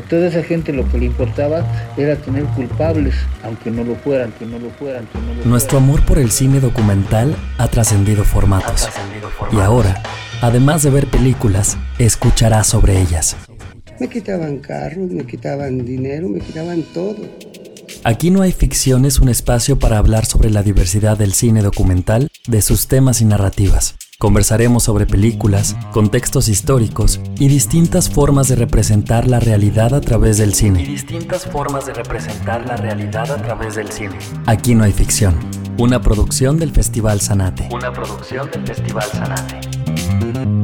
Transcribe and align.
A 0.00 0.02
toda 0.02 0.28
esa 0.28 0.42
gente 0.42 0.72
lo 0.72 0.88
que 0.90 0.96
le 0.96 1.04
importaba 1.04 1.62
era 1.98 2.16
tener 2.16 2.44
culpables, 2.44 3.14
aunque 3.44 3.70
no 3.70 3.84
lo 3.84 3.96
fueran, 3.96 4.32
que 4.32 4.46
no 4.46 4.58
lo 4.58 4.70
fueran, 4.70 5.06
que 5.06 5.18
no 5.18 5.34
lo 5.34 5.44
Nuestro 5.44 5.76
amor 5.76 6.02
por 6.06 6.18
el 6.18 6.30
cine 6.30 6.58
documental 6.58 7.36
ha 7.58 7.68
trascendido 7.68 8.24
formatos. 8.24 8.88
Y 9.52 9.60
ahora, 9.60 10.02
además 10.40 10.84
de 10.84 10.90
ver 10.90 11.06
películas, 11.06 11.76
escucharás 11.98 12.68
sobre 12.68 12.98
ellas. 12.98 13.36
Me 14.00 14.08
quitaban 14.08 14.60
carros, 14.60 15.10
me 15.10 15.26
quitaban 15.26 15.84
dinero, 15.84 16.30
me 16.30 16.40
quitaban 16.40 16.82
todo. 16.94 17.18
Aquí 18.02 18.30
no 18.30 18.40
hay 18.40 18.52
ficción 18.52 19.04
es 19.04 19.18
un 19.18 19.28
espacio 19.28 19.78
para 19.78 19.98
hablar 19.98 20.24
sobre 20.24 20.48
la 20.48 20.62
diversidad 20.62 21.18
del 21.18 21.34
cine 21.34 21.60
documental, 21.60 22.30
de 22.48 22.62
sus 22.62 22.88
temas 22.88 23.20
y 23.20 23.26
narrativas. 23.26 23.96
Conversaremos 24.20 24.82
sobre 24.82 25.06
películas, 25.06 25.78
contextos 25.92 26.48
históricos 26.48 27.22
y 27.38 27.48
distintas 27.48 28.10
formas 28.10 28.48
de 28.48 28.56
representar 28.56 29.26
la 29.26 29.40
realidad 29.40 29.94
a 29.94 30.02
través 30.02 30.36
del 30.36 30.52
cine. 30.52 30.82
Y 30.82 30.88
distintas 30.88 31.46
formas 31.46 31.86
de 31.86 31.94
representar 31.94 32.66
la 32.66 32.76
realidad 32.76 33.32
a 33.32 33.38
través 33.38 33.76
del 33.76 33.90
cine. 33.90 34.18
Aquí 34.44 34.74
no 34.74 34.84
hay 34.84 34.92
ficción. 34.92 35.36
Una 35.78 36.02
producción 36.02 36.58
del 36.58 36.70
Festival 36.70 37.22
Sanate. 37.22 37.70
Una 37.72 37.94
producción 37.94 38.50
del 38.50 38.66
Festival 38.66 39.08
Sanate. 39.10 40.59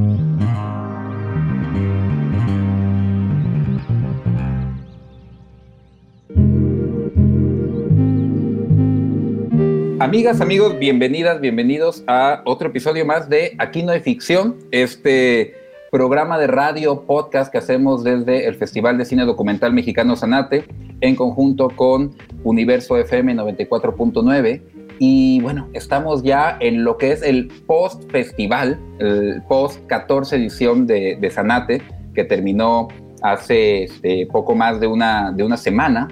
Amigas, 10.06 10.41
amigos, 10.41 10.78
bienvenidas, 10.78 11.41
bienvenidos 11.41 12.05
a 12.06 12.41
otro 12.45 12.69
episodio 12.69 13.05
más 13.05 13.28
de 13.28 13.56
Aquí 13.59 13.83
no 13.83 13.91
hay 13.91 13.98
ficción, 13.98 14.55
este 14.70 15.56
programa 15.91 16.38
de 16.38 16.46
radio 16.46 17.02
podcast 17.02 17.51
que 17.51 17.59
hacemos 17.59 18.05
desde 18.05 18.46
el 18.46 18.55
Festival 18.55 18.98
de 18.98 19.05
Cine 19.05 19.24
Documental 19.24 19.73
Mexicano 19.73 20.15
Sanate 20.15 20.65
en 21.01 21.16
conjunto 21.16 21.71
con 21.74 22.15
Universo 22.45 22.96
FM 22.96 23.35
94.9 23.35 24.63
y 25.01 25.40
bueno, 25.40 25.68
estamos 25.73 26.23
ya 26.23 26.57
en 26.60 26.85
lo 26.85 26.98
que 26.98 27.10
es 27.10 27.23
el 27.24 27.48
post 27.66 28.09
festival, 28.13 28.79
el 29.01 29.43
post 29.48 29.85
14 29.88 30.37
edición 30.37 30.87
de, 30.87 31.18
de 31.20 31.30
Sanate 31.32 31.82
que 32.15 32.23
terminó 32.23 32.87
hace 33.23 33.82
este, 33.82 34.29
poco 34.30 34.54
más 34.54 34.79
de 34.79 34.87
una, 34.87 35.32
de 35.32 35.43
una 35.43 35.57
semana. 35.57 36.07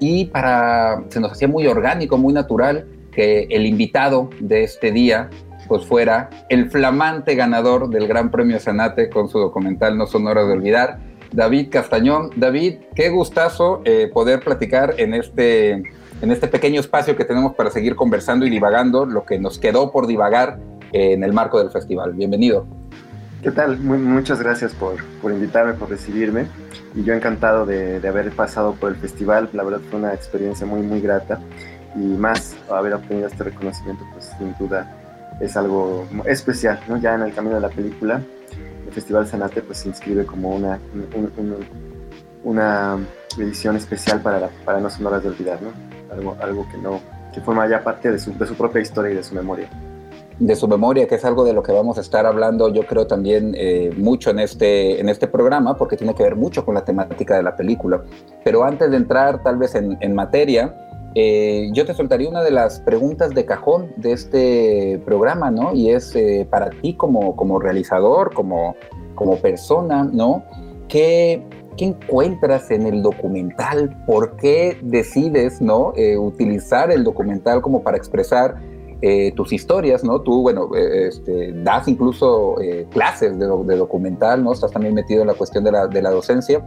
Y 0.00 0.26
para 0.26 1.02
se 1.08 1.18
nos 1.18 1.32
hacía 1.32 1.48
muy 1.48 1.66
orgánico, 1.66 2.18
muy 2.18 2.34
natural 2.34 2.86
que 3.18 3.48
el 3.50 3.66
invitado 3.66 4.30
de 4.38 4.62
este 4.62 4.92
día 4.92 5.28
pues 5.66 5.84
fuera 5.84 6.30
el 6.48 6.70
flamante 6.70 7.34
ganador 7.34 7.90
del 7.90 8.06
Gran 8.06 8.30
Premio 8.30 8.60
Sanate 8.60 9.10
con 9.10 9.28
su 9.28 9.40
documental 9.40 9.98
No 9.98 10.06
son 10.06 10.28
horas 10.28 10.46
de 10.46 10.52
olvidar, 10.52 11.00
David 11.32 11.68
Castañón. 11.68 12.30
David, 12.36 12.76
qué 12.94 13.08
gustazo 13.08 13.82
eh, 13.84 14.08
poder 14.14 14.38
platicar 14.38 14.94
en 14.98 15.14
este, 15.14 15.72
en 15.72 16.30
este 16.30 16.46
pequeño 16.46 16.78
espacio 16.78 17.16
que 17.16 17.24
tenemos 17.24 17.56
para 17.56 17.70
seguir 17.70 17.96
conversando 17.96 18.46
y 18.46 18.50
divagando 18.50 19.04
lo 19.04 19.24
que 19.24 19.40
nos 19.40 19.58
quedó 19.58 19.90
por 19.90 20.06
divagar 20.06 20.60
eh, 20.92 21.14
en 21.14 21.24
el 21.24 21.32
marco 21.32 21.58
del 21.58 21.72
festival. 21.72 22.12
Bienvenido. 22.12 22.68
¿Qué 23.42 23.50
tal? 23.50 23.80
Muchas 23.80 24.40
gracias 24.40 24.74
por, 24.74 24.94
por, 25.20 25.32
invitarme, 25.32 25.72
por 25.72 25.90
recibirme. 25.90 26.46
Y 26.94 27.02
yo 27.02 27.14
encantado 27.14 27.66
de, 27.66 27.98
de 27.98 28.08
haber 28.08 28.30
pasado 28.30 28.74
por 28.74 28.90
el 28.90 28.96
festival. 28.96 29.50
La 29.54 29.64
verdad 29.64 29.80
fue 29.90 29.98
una 29.98 30.14
experiencia 30.14 30.64
muy, 30.68 30.82
muy 30.82 31.00
grata 31.00 31.40
y 31.94 31.98
más 31.98 32.56
haber 32.70 32.94
obtenido 32.94 33.26
este 33.26 33.44
reconocimiento, 33.44 34.04
pues 34.12 34.32
sin 34.38 34.54
duda 34.58 34.94
es 35.40 35.56
algo 35.56 36.06
especial, 36.24 36.80
¿no? 36.88 36.96
Ya 36.98 37.14
en 37.14 37.22
el 37.22 37.34
camino 37.34 37.54
de 37.54 37.60
la 37.60 37.68
película, 37.68 38.20
el 38.86 38.92
Festival 38.92 39.26
Sanate 39.26 39.62
pues 39.62 39.78
se 39.78 39.88
inscribe 39.88 40.26
como 40.26 40.54
una, 40.54 40.78
una, 42.44 42.98
edición 43.36 43.76
especial 43.76 44.20
para, 44.20 44.48
para 44.64 44.80
No 44.80 44.90
Son 44.90 45.04
de 45.04 45.28
Olvidar, 45.28 45.60
¿no? 45.62 45.70
Algo, 46.12 46.36
algo 46.40 46.66
que 46.70 46.78
no, 46.78 47.00
que 47.32 47.40
forma 47.40 47.68
ya 47.68 47.84
parte 47.84 48.10
de 48.10 48.18
su, 48.18 48.36
de 48.36 48.46
su 48.46 48.54
propia 48.54 48.80
historia 48.80 49.12
y 49.12 49.14
de 49.14 49.22
su 49.22 49.34
memoria 49.34 49.68
de 50.38 50.54
su 50.54 50.68
memoria, 50.68 51.08
que 51.08 51.16
es 51.16 51.24
algo 51.24 51.44
de 51.44 51.52
lo 51.52 51.62
que 51.62 51.72
vamos 51.72 51.98
a 51.98 52.00
estar 52.00 52.24
hablando, 52.24 52.72
yo 52.72 52.86
creo 52.86 53.06
también 53.06 53.54
eh, 53.56 53.92
mucho 53.96 54.30
en 54.30 54.38
este, 54.38 55.00
en 55.00 55.08
este 55.08 55.26
programa, 55.26 55.76
porque 55.76 55.96
tiene 55.96 56.14
que 56.14 56.22
ver 56.22 56.36
mucho 56.36 56.64
con 56.64 56.74
la 56.74 56.84
temática 56.84 57.36
de 57.36 57.42
la 57.42 57.56
película. 57.56 58.02
Pero 58.44 58.62
antes 58.62 58.90
de 58.90 58.96
entrar 58.96 59.42
tal 59.42 59.56
vez 59.56 59.74
en, 59.74 59.98
en 60.00 60.14
materia, 60.14 60.87
eh, 61.20 61.70
yo 61.72 61.84
te 61.84 61.94
soltaría 61.94 62.28
una 62.28 62.44
de 62.44 62.52
las 62.52 62.78
preguntas 62.78 63.34
de 63.34 63.44
cajón 63.44 63.90
de 63.96 64.12
este 64.12 65.02
programa, 65.04 65.50
¿no? 65.50 65.74
Y 65.74 65.90
es 65.90 66.14
eh, 66.14 66.46
para 66.48 66.70
ti 66.70 66.94
como, 66.94 67.34
como 67.34 67.58
realizador, 67.58 68.32
como, 68.32 68.76
como 69.16 69.34
persona, 69.38 70.04
¿no? 70.04 70.44
¿Qué, 70.86 71.42
¿Qué 71.76 71.86
encuentras 71.86 72.70
en 72.70 72.86
el 72.86 73.02
documental? 73.02 74.00
¿Por 74.06 74.36
qué 74.36 74.78
decides, 74.80 75.60
¿no? 75.60 75.92
Eh, 75.96 76.16
utilizar 76.16 76.92
el 76.92 77.02
documental 77.02 77.62
como 77.62 77.82
para 77.82 77.96
expresar 77.96 78.54
eh, 79.00 79.32
tus 79.36 79.52
historias, 79.52 80.02
¿no? 80.02 80.20
Tú, 80.20 80.42
bueno, 80.42 80.70
eh, 80.74 81.08
este, 81.08 81.52
das 81.52 81.86
incluso 81.86 82.60
eh, 82.60 82.86
clases 82.90 83.38
de, 83.38 83.46
documental, 83.46 84.42
¿no? 84.42 84.52
Estás 84.52 84.72
también 84.72 84.94
metido 84.94 85.20
en 85.22 85.28
la 85.28 85.34
cuestión 85.34 85.62
de 85.62 85.70
la, 85.70 86.10
docencia. 86.10 86.64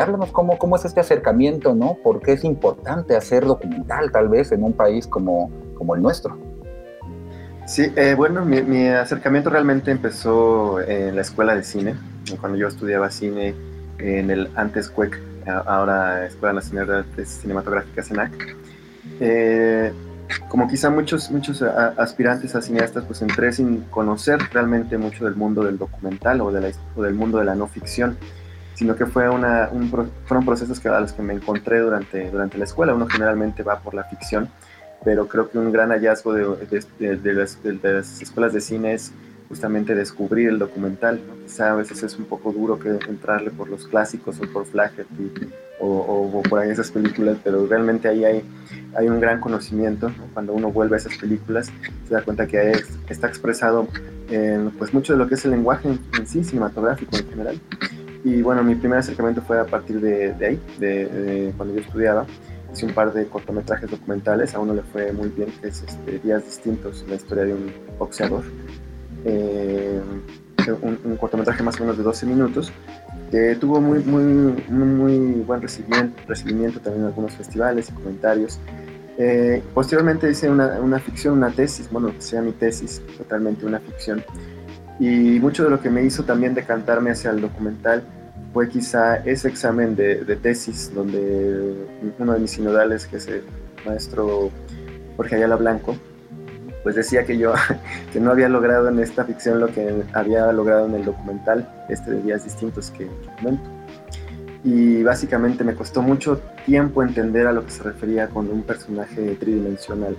háblanos 0.00 0.30
cómo, 0.30 0.58
cómo 0.58 0.76
es 0.76 0.84
este 0.84 1.00
acercamiento, 1.00 1.74
¿no? 1.74 1.96
¿Por 2.02 2.20
qué 2.20 2.32
es 2.32 2.44
importante 2.44 3.16
hacer 3.16 3.46
documental, 3.46 4.12
tal 4.12 4.28
vez, 4.28 4.52
en 4.52 4.62
un 4.62 4.74
país 4.74 5.06
como, 5.06 5.50
como 5.74 5.94
el 5.94 6.02
nuestro? 6.02 6.36
Sí, 7.66 7.92
bueno, 8.16 8.44
mi, 8.44 8.62
mi, 8.62 8.88
acercamiento 8.88 9.50
realmente 9.50 9.90
empezó 9.90 10.80
en 10.80 11.16
la 11.16 11.22
escuela 11.22 11.54
de 11.54 11.62
cine, 11.62 11.94
cuando 12.40 12.56
yo 12.56 12.66
estudiaba 12.68 13.10
cine 13.10 13.54
en 13.98 14.30
el 14.30 14.48
antes 14.54 14.88
CUEC, 14.88 15.20
ahora 15.46 16.26
Escuela 16.26 16.54
Nacional 16.54 16.86
de 16.86 16.96
Artes 16.98 17.28
Cinematográficas. 17.28 18.10
Eh, 19.20 19.92
como 20.48 20.68
quizá 20.68 20.90
muchos, 20.90 21.30
muchos 21.30 21.62
aspirantes 21.62 22.54
a 22.54 22.62
cineastas, 22.62 23.04
pues 23.04 23.22
entré 23.22 23.52
sin 23.52 23.82
conocer 23.84 24.38
realmente 24.52 24.98
mucho 24.98 25.24
del 25.24 25.34
mundo 25.34 25.62
del 25.62 25.78
documental 25.78 26.40
o, 26.40 26.52
de 26.52 26.74
del 26.96 27.14
mundo 27.14 27.38
de 27.38 27.44
la 27.44 27.54
no 27.54 27.66
ficción, 27.66 28.16
sino 28.74 28.94
que 28.96 29.06
fue 29.06 29.28
un, 29.28 29.42
fueron 30.24 30.44
procesos 30.44 30.80
que, 30.80 30.88
a 30.88 31.00
los 31.00 31.12
que 31.12 31.22
me 31.22 31.34
encontré 31.34 31.80
durante, 31.80 32.30
durante 32.30 32.58
la 32.58 32.64
escuela. 32.64 32.94
Uno 32.94 33.06
generalmente 33.06 33.62
va 33.62 33.80
por 33.80 33.94
la 33.94 34.04
ficción, 34.04 34.48
pero 35.04 35.28
creo 35.28 35.50
que 35.50 35.58
un 35.58 35.72
gran 35.72 35.90
hallazgo 35.90 36.32
de, 36.32 36.86
de, 36.98 37.16
de 37.16 37.32
las, 37.34 37.58
las, 37.82 38.22
escuelas 38.22 38.52
de 38.52 38.60
cine 38.60 38.94
es 38.94 39.12
justamente 39.48 39.94
descubrir 39.94 40.48
el 40.48 40.58
documental. 40.58 41.20
¿no? 41.26 41.34
Quizá 41.42 41.72
a 41.72 41.74
veces 41.74 42.02
es 42.02 42.18
un 42.18 42.26
poco 42.26 42.52
duro 42.52 42.78
que 42.78 42.90
entrarle 43.08 43.50
por 43.50 43.68
los 43.68 43.86
clásicos 43.86 44.38
o 44.40 44.52
por 44.52 44.66
Flaherty 44.66 45.32
o, 45.80 45.86
o, 45.86 46.42
por 46.42 46.58
ahí 46.58 46.70
esas 46.70 46.90
películas, 46.90 47.38
pero 47.42 47.66
realmente 47.66 48.08
ahí 48.08 48.24
hay, 48.24 48.42
hay 48.96 49.08
un 49.08 49.20
gran 49.20 49.40
conocimiento. 49.40 50.08
¿no? 50.08 50.26
Cuando 50.34 50.52
uno 50.52 50.70
vuelve 50.70 50.96
a 50.96 50.98
esas 50.98 51.16
películas, 51.16 51.70
se 52.06 52.14
da 52.14 52.22
cuenta 52.22 52.46
que 52.46 52.72
está 53.08 53.26
expresado 53.28 53.88
en, 54.30 54.70
pues 54.72 54.92
mucho 54.92 55.14
de 55.14 55.18
lo 55.18 55.28
que 55.28 55.34
es 55.34 55.44
el 55.44 55.52
lenguaje 55.52 55.88
en, 55.88 56.26
sí, 56.26 56.44
cinematográfico 56.44 57.16
en 57.16 57.28
general. 57.28 57.60
Y 58.24 58.42
bueno, 58.42 58.62
mi 58.62 58.74
primer 58.74 58.98
acercamiento 58.98 59.40
fue 59.42 59.58
a 59.60 59.64
partir 59.64 60.00
de, 60.00 60.34
de 60.34 60.46
ahí, 60.46 60.60
de, 60.78 61.06
de, 61.06 61.52
cuando 61.56 61.74
yo 61.74 61.80
estudiaba. 61.80 62.26
Hice 62.70 62.84
un 62.84 62.92
par 62.92 63.14
de 63.14 63.24
cortometrajes 63.26 63.90
documentales, 63.90 64.54
a 64.54 64.58
uno 64.58 64.74
le 64.74 64.82
fue 64.82 65.10
muy 65.12 65.28
bien, 65.28 65.48
que 65.62 65.68
es 65.68 65.82
este, 65.82 66.18
Días 66.18 66.44
Distintos, 66.44 67.02
la 67.08 67.14
historia 67.14 67.44
de 67.44 67.54
un 67.54 67.72
boxeador 67.98 68.44
eh, 69.24 70.00
un, 70.82 70.98
un, 71.04 71.16
cortometraje 71.16 71.62
más 71.62 71.76
o 71.76 71.80
menos 71.80 71.96
de 71.96 72.04
12 72.04 72.26
minutos, 72.26 72.72
que 73.30 73.56
tuvo 73.56 73.80
muy, 73.80 74.00
muy, 74.00 74.22
muy, 74.68 74.86
muy 74.86 75.40
buen 75.42 75.62
recibimiento, 75.62 76.20
recibimiento 76.26 76.80
también 76.80 77.02
en 77.02 77.08
algunos 77.08 77.32
festivales 77.32 77.88
y 77.88 77.92
comentarios. 77.92 78.58
Eh, 79.18 79.62
posteriormente 79.74 80.30
hice 80.30 80.48
una, 80.48 80.78
una, 80.80 80.98
ficción, 81.00 81.34
una 81.34 81.50
tesis, 81.50 81.90
bueno, 81.90 82.12
que 82.12 82.20
sea 82.20 82.40
mi 82.40 82.52
tesis, 82.52 83.02
totalmente 83.16 83.66
una 83.66 83.80
ficción. 83.80 84.22
Y 85.00 85.38
mucho 85.40 85.64
de 85.64 85.70
lo 85.70 85.80
que 85.80 85.90
me 85.90 86.02
hizo 86.02 86.24
también 86.24 86.54
decantarme 86.54 87.10
hacia 87.10 87.30
el 87.30 87.40
documental 87.40 88.02
fue 88.52 88.68
quizá 88.68 89.16
ese 89.16 89.48
examen 89.48 89.94
de, 89.94 90.24
de 90.24 90.36
tesis, 90.36 90.92
donde 90.94 91.74
uno 92.18 92.32
de 92.32 92.40
mis 92.40 92.52
sinodales, 92.52 93.06
que 93.06 93.16
es 93.16 93.28
el 93.28 93.42
maestro 93.86 94.50
Jorge 95.16 95.36
Ayala 95.36 95.56
Blanco, 95.56 95.96
pues 96.88 96.96
decía 96.96 97.26
que 97.26 97.36
yo 97.36 97.52
que 98.14 98.18
no 98.18 98.30
había 98.30 98.48
logrado 98.48 98.88
en 98.88 98.98
esta 98.98 99.22
ficción 99.22 99.60
lo 99.60 99.66
que 99.66 100.04
había 100.14 100.50
logrado 100.52 100.86
en 100.86 100.94
el 100.94 101.04
documental, 101.04 101.68
este 101.90 102.12
de 102.12 102.22
días 102.22 102.44
distintos 102.44 102.90
que, 102.90 103.06
comento. 103.36 103.68
Y 104.64 105.02
básicamente 105.02 105.64
me 105.64 105.74
costó 105.74 106.00
mucho 106.00 106.40
tiempo 106.64 107.02
entender 107.02 107.46
a 107.46 107.52
lo 107.52 107.62
que 107.66 107.72
se 107.72 107.82
refería 107.82 108.28
con 108.28 108.48
un 108.48 108.62
personaje 108.62 109.34
tridimensional. 109.34 110.16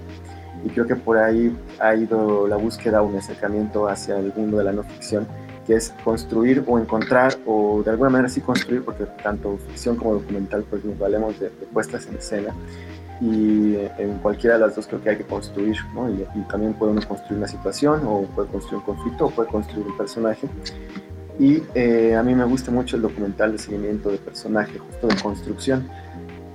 Y 0.64 0.70
creo 0.70 0.86
que 0.86 0.96
por 0.96 1.18
ahí 1.18 1.58
ha 1.80 1.96
ido 1.96 2.48
la 2.48 2.58
búsqueda, 2.58 3.02
un 3.02 3.18
acercamiento 3.18 3.90
hacia 3.90 4.20
el 4.20 4.32
mundo 4.36 4.60
de 4.60 4.66
la 4.66 4.72
no 4.72 4.84
ficción, 4.84 5.26
que 5.66 5.74
es 5.74 5.92
construir 6.04 6.64
o 6.68 6.78
encontrar, 6.78 7.34
o 7.48 7.82
de 7.84 7.90
alguna 7.90 8.12
manera 8.12 8.30
sí 8.30 8.42
construir, 8.42 8.86
porque 8.86 9.06
tanto 9.24 9.58
ficción 9.70 9.96
como 9.96 10.14
documental 10.14 10.64
pues 10.70 10.86
nos 10.86 11.00
valemos 11.00 11.40
de, 11.40 11.50
de 11.50 11.66
puestas 11.66 12.06
en 12.06 12.18
escena, 12.18 12.54
y 13.22 13.76
en 13.98 14.18
cualquiera 14.22 14.56
de 14.56 14.62
las 14.62 14.76
dos 14.76 14.88
creo 14.88 15.02
que 15.04 15.10
hay 15.10 15.18
que 15.18 15.26
construir, 15.26 15.78
¿no? 15.94 16.10
y, 16.10 16.26
y, 16.36 16.42
también 16.50 16.74
puede 16.74 16.94
uno 16.94 17.02
construir 17.08 17.38
una 17.38 17.48
situación, 17.48 18.02
o 18.06 18.24
puede 18.36 18.48
construir 18.48 18.78
un 18.78 18.86
conflicto, 18.86 19.26
o 19.26 19.30
puede 19.30 19.50
construir 19.50 19.88
un 19.88 19.98
personaje. 19.98 20.48
Y 21.40 21.64
eh, 21.74 22.16
a 22.16 22.22
mí 22.22 22.36
me 22.36 22.44
gusta 22.44 22.70
mucho 22.70 22.98
el 22.98 23.02
documental 23.02 23.54
de 23.54 23.58
seguimiento 23.58 24.10
de 24.10 24.18
personaje, 24.18 24.78
justo 24.78 25.08
de 25.08 25.16
construcción. 25.22 25.90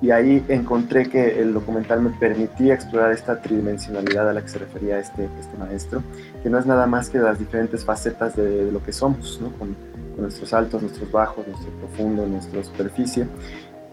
Y 0.02 0.11
ahí 0.11 0.44
encontré 0.49 1.08
que 1.08 1.40
el 1.40 1.55
documental 1.55 2.02
me 2.02 2.11
permitía 2.11 2.75
explorar 2.75 3.12
esta 3.12 3.40
tridimensionalidad 3.40 4.28
a 4.28 4.34
la 4.34 4.43
que 4.43 4.49
se 4.49 4.58
refería 4.58 4.99
este, 4.99 5.25
este 5.40 5.56
maestro, 5.56 6.02
que 6.43 6.50
no 6.50 6.58
es 6.58 6.67
nada 6.67 6.87
más 6.87 7.08
que 7.08 7.19
las 7.19 7.38
diferentes 7.38 7.82
facetas 7.82 8.37
de, 8.37 8.70
lo 8.70 8.82
que 8.84 8.93
somos, 8.93 9.40
¿no? 9.40 9.50
con, 9.52 9.75
nuestros 10.19 10.52
altos, 10.55 10.81
nuestros 10.81 11.10
bajos, 11.10 11.44
nuestro 11.49 11.72
profundo, 11.72 12.25
nuestra 12.25 12.62
superficie. 12.62 13.26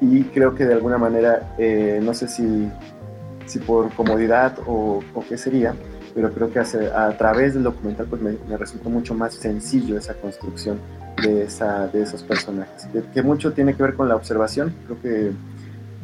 Y 0.01 0.23
creo 0.25 0.55
que 0.55 0.65
de 0.65 0.73
alguna 0.73 0.97
manera, 0.97 1.53
eh, 1.59 1.99
no 2.01 2.15
sé 2.15 2.27
si, 2.27 2.67
si 3.45 3.59
por 3.59 3.93
comodidad 3.93 4.57
o, 4.65 5.03
qué 5.29 5.37
sería, 5.37 5.75
pero 6.15 6.33
creo 6.33 6.51
que 6.51 6.59
a 6.59 7.17
través 7.17 7.53
del 7.53 7.63
documental 7.63 8.07
pues 8.07 8.21
me, 8.21 8.57
resultó 8.57 8.89
mucho 8.89 9.13
más 9.13 9.35
sencillo 9.35 9.97
esa 9.97 10.15
construcción 10.15 10.79
de, 11.21 11.43
esa, 11.43 11.87
de 11.87 12.01
esos 12.01 12.23
personajes, 12.23 12.87
que, 13.13 13.21
mucho 13.21 13.53
tiene 13.53 13.75
que 13.75 13.83
ver 13.83 13.93
con 13.93 14.09
la 14.09 14.15
observación, 14.15 14.73
creo 14.87 15.01
que 15.01 15.31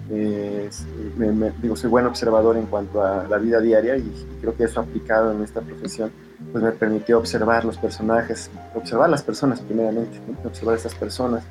eh, 0.10 0.70
me, 1.18 1.52
digo, 1.62 1.76
soy 1.76 1.90
buen 1.90 2.06
observador 2.06 2.56
en 2.56 2.68
cuanto 2.68 3.04
a 3.04 3.28
la 3.28 3.38
vida 3.38 3.60
diaria 3.60 3.98
y 3.98 4.28
creo 4.40 4.56
que 4.56 4.66
eso 4.66 4.80
aplicado 4.80 5.34
en 5.34 5.44
esta 5.44 5.60
profesión 5.60 6.12
pues 6.52 6.64
me 6.64 6.72
permitió 6.72 7.18
observar 7.18 7.66
los 7.66 7.78
personajes, 7.78 8.50
observar 8.76 9.10
las 9.10 9.24
personas 9.24 9.60
primeramente, 9.60 10.20
observar 10.46 10.76
a 10.76 10.78
estas 10.78 10.96
personas, 10.96 11.44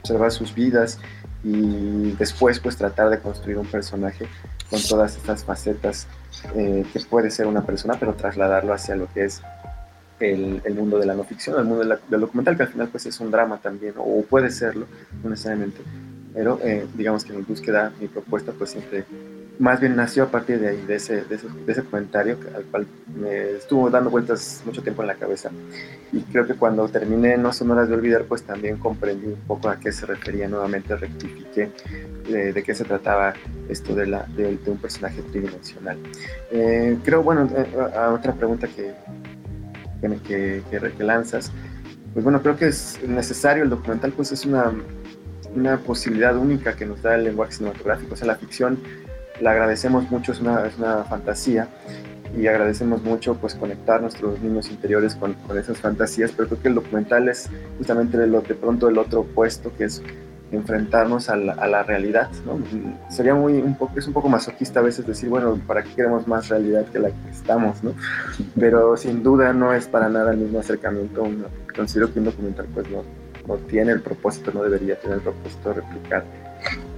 observar 0.00 0.30
sus 0.30 0.54
vidas 0.54 1.00
y 1.44 2.12
después 2.12 2.58
pues 2.58 2.76
tratar 2.76 3.10
de 3.10 3.20
construir 3.20 3.58
un 3.58 3.66
personaje 3.66 4.26
con 4.70 4.80
todas 4.82 5.16
estas 5.16 5.44
facetas 5.44 6.06
eh, 6.56 6.84
que 6.92 7.00
puede 7.00 7.30
ser 7.30 7.46
una 7.46 7.62
persona, 7.62 7.94
pero 8.00 8.14
trasladarlo 8.14 8.72
hacia 8.72 8.96
lo 8.96 9.06
que 9.12 9.26
es 9.26 9.42
el, 10.20 10.62
el 10.64 10.74
mundo 10.74 10.98
de 10.98 11.06
la 11.06 11.14
no 11.14 11.24
ficción, 11.24 11.58
el 11.58 11.64
mundo 11.64 11.84
del 11.84 12.20
documental, 12.20 12.56
que 12.56 12.62
al 12.62 12.68
final 12.70 12.88
pues 12.88 13.04
es 13.06 13.20
un 13.20 13.30
drama 13.30 13.58
también, 13.58 13.94
o 13.98 14.22
puede 14.22 14.50
serlo, 14.50 14.86
no 15.22 15.30
necesariamente. 15.30 15.82
Pero 16.32 16.58
eh, 16.62 16.86
digamos 16.94 17.24
que 17.24 17.32
mi 17.32 17.42
búsqueda, 17.42 17.92
mi 18.00 18.08
propuesta 18.08 18.52
pues 18.52 18.70
siempre 18.70 19.04
más 19.58 19.80
bien 19.80 19.94
nació 19.94 20.24
a 20.24 20.30
partir 20.30 20.58
de 20.58 20.68
ahí, 20.68 20.84
de 20.86 20.96
ese, 20.96 21.24
de 21.24 21.36
ese, 21.68 21.84
comentario 21.84 22.38
al 22.54 22.64
cual 22.64 22.86
me 23.14 23.52
estuvo 23.52 23.88
dando 23.88 24.10
vueltas 24.10 24.62
mucho 24.64 24.82
tiempo 24.82 25.02
en 25.02 25.08
la 25.08 25.14
cabeza. 25.14 25.50
Y 26.12 26.22
creo 26.22 26.46
que 26.46 26.54
cuando 26.54 26.88
terminé 26.88 27.36
No 27.36 27.52
son 27.52 27.70
horas 27.70 27.88
de 27.88 27.94
olvidar, 27.94 28.24
pues 28.24 28.42
también 28.42 28.78
comprendí 28.78 29.26
un 29.26 29.40
poco 29.46 29.68
a 29.68 29.78
qué 29.78 29.92
se 29.92 30.06
refería 30.06 30.48
nuevamente, 30.48 30.96
rectifiqué 30.96 31.70
de, 32.28 32.62
qué 32.62 32.74
se 32.74 32.84
trataba 32.84 33.34
esto 33.68 33.94
de, 33.94 34.06
la, 34.06 34.24
de, 34.36 34.58
un 34.66 34.78
personaje 34.78 35.22
tridimensional. 35.22 35.98
Eh, 36.50 36.98
creo, 37.04 37.22
bueno, 37.22 37.48
eh, 37.56 37.66
a, 37.96 38.10
otra 38.12 38.32
pregunta 38.32 38.66
que, 38.68 38.92
que, 40.00 40.62
que, 40.70 40.90
que 40.90 41.04
lanzas, 41.04 41.52
pues 42.12 42.24
bueno, 42.24 42.40
creo 42.42 42.56
que 42.56 42.68
es 42.68 42.98
necesario, 43.06 43.62
el 43.62 43.70
documental 43.70 44.12
pues 44.12 44.32
es 44.32 44.46
una, 44.46 44.72
una 45.54 45.78
posibilidad 45.78 46.36
única 46.36 46.74
que 46.76 46.86
nos 46.86 47.02
da 47.02 47.14
el 47.14 47.24
lenguaje 47.24 47.52
cinematográfico, 47.52 48.14
o 48.14 48.16
sea, 48.16 48.26
la 48.26 48.36
ficción 48.36 48.78
la 49.40 49.50
agradecemos 49.50 50.10
mucho, 50.10 50.32
es 50.32 50.40
una, 50.40 50.66
es 50.66 50.76
una 50.78 51.04
fantasía 51.04 51.68
y 52.36 52.46
agradecemos 52.46 53.02
mucho 53.02 53.34
pues 53.34 53.54
conectar 53.54 54.00
nuestros 54.00 54.40
niños 54.40 54.70
interiores 54.70 55.14
con, 55.14 55.34
con, 55.34 55.58
esas 55.58 55.78
fantasías, 55.78 56.32
pero 56.32 56.48
creo 56.48 56.62
que 56.62 56.68
el 56.68 56.74
documental 56.74 57.28
es 57.28 57.48
justamente 57.78 58.18
de, 58.18 58.26
lo, 58.26 58.40
de 58.40 58.54
pronto 58.54 58.88
el 58.88 58.98
otro 58.98 59.20
opuesto, 59.20 59.72
que 59.76 59.84
es 59.84 60.02
enfrentarnos 60.50 61.28
a 61.30 61.36
la, 61.36 61.52
a 61.54 61.66
la 61.66 61.82
realidad. 61.82 62.30
Sería 63.08 63.34
muy, 63.34 63.54
un 63.54 63.76
poco, 63.76 63.98
es 63.98 64.06
un 64.06 64.12
poco 64.12 64.28
masoquista 64.28 64.80
a 64.80 64.82
veces 64.82 65.06
decir, 65.06 65.28
bueno, 65.28 65.58
¿para 65.66 65.82
qué 65.82 65.94
queremos 65.94 66.26
más 66.26 66.48
realidad 66.48 66.86
que 66.86 66.98
la 66.98 67.08
que 67.08 67.30
estamos, 67.30 67.82
no? 67.82 67.94
Pero 68.58 68.96
sin 68.96 69.22
duda 69.22 69.52
no 69.52 69.72
es 69.72 69.86
para 69.86 70.08
nada 70.08 70.32
el 70.32 70.38
mismo 70.38 70.58
acercamiento, 70.58 71.26
considero 71.74 72.12
que 72.12 72.18
un 72.18 72.26
documental 72.26 72.66
pues 72.72 72.88
no, 72.90 73.02
no 73.46 73.56
tiene 73.66 73.92
el 73.92 74.00
propósito, 74.00 74.52
no 74.52 74.62
debería 74.62 74.98
tener 74.98 75.18
el 75.18 75.22
propósito 75.22 75.70
de 75.70 75.74
replicar 75.76 76.24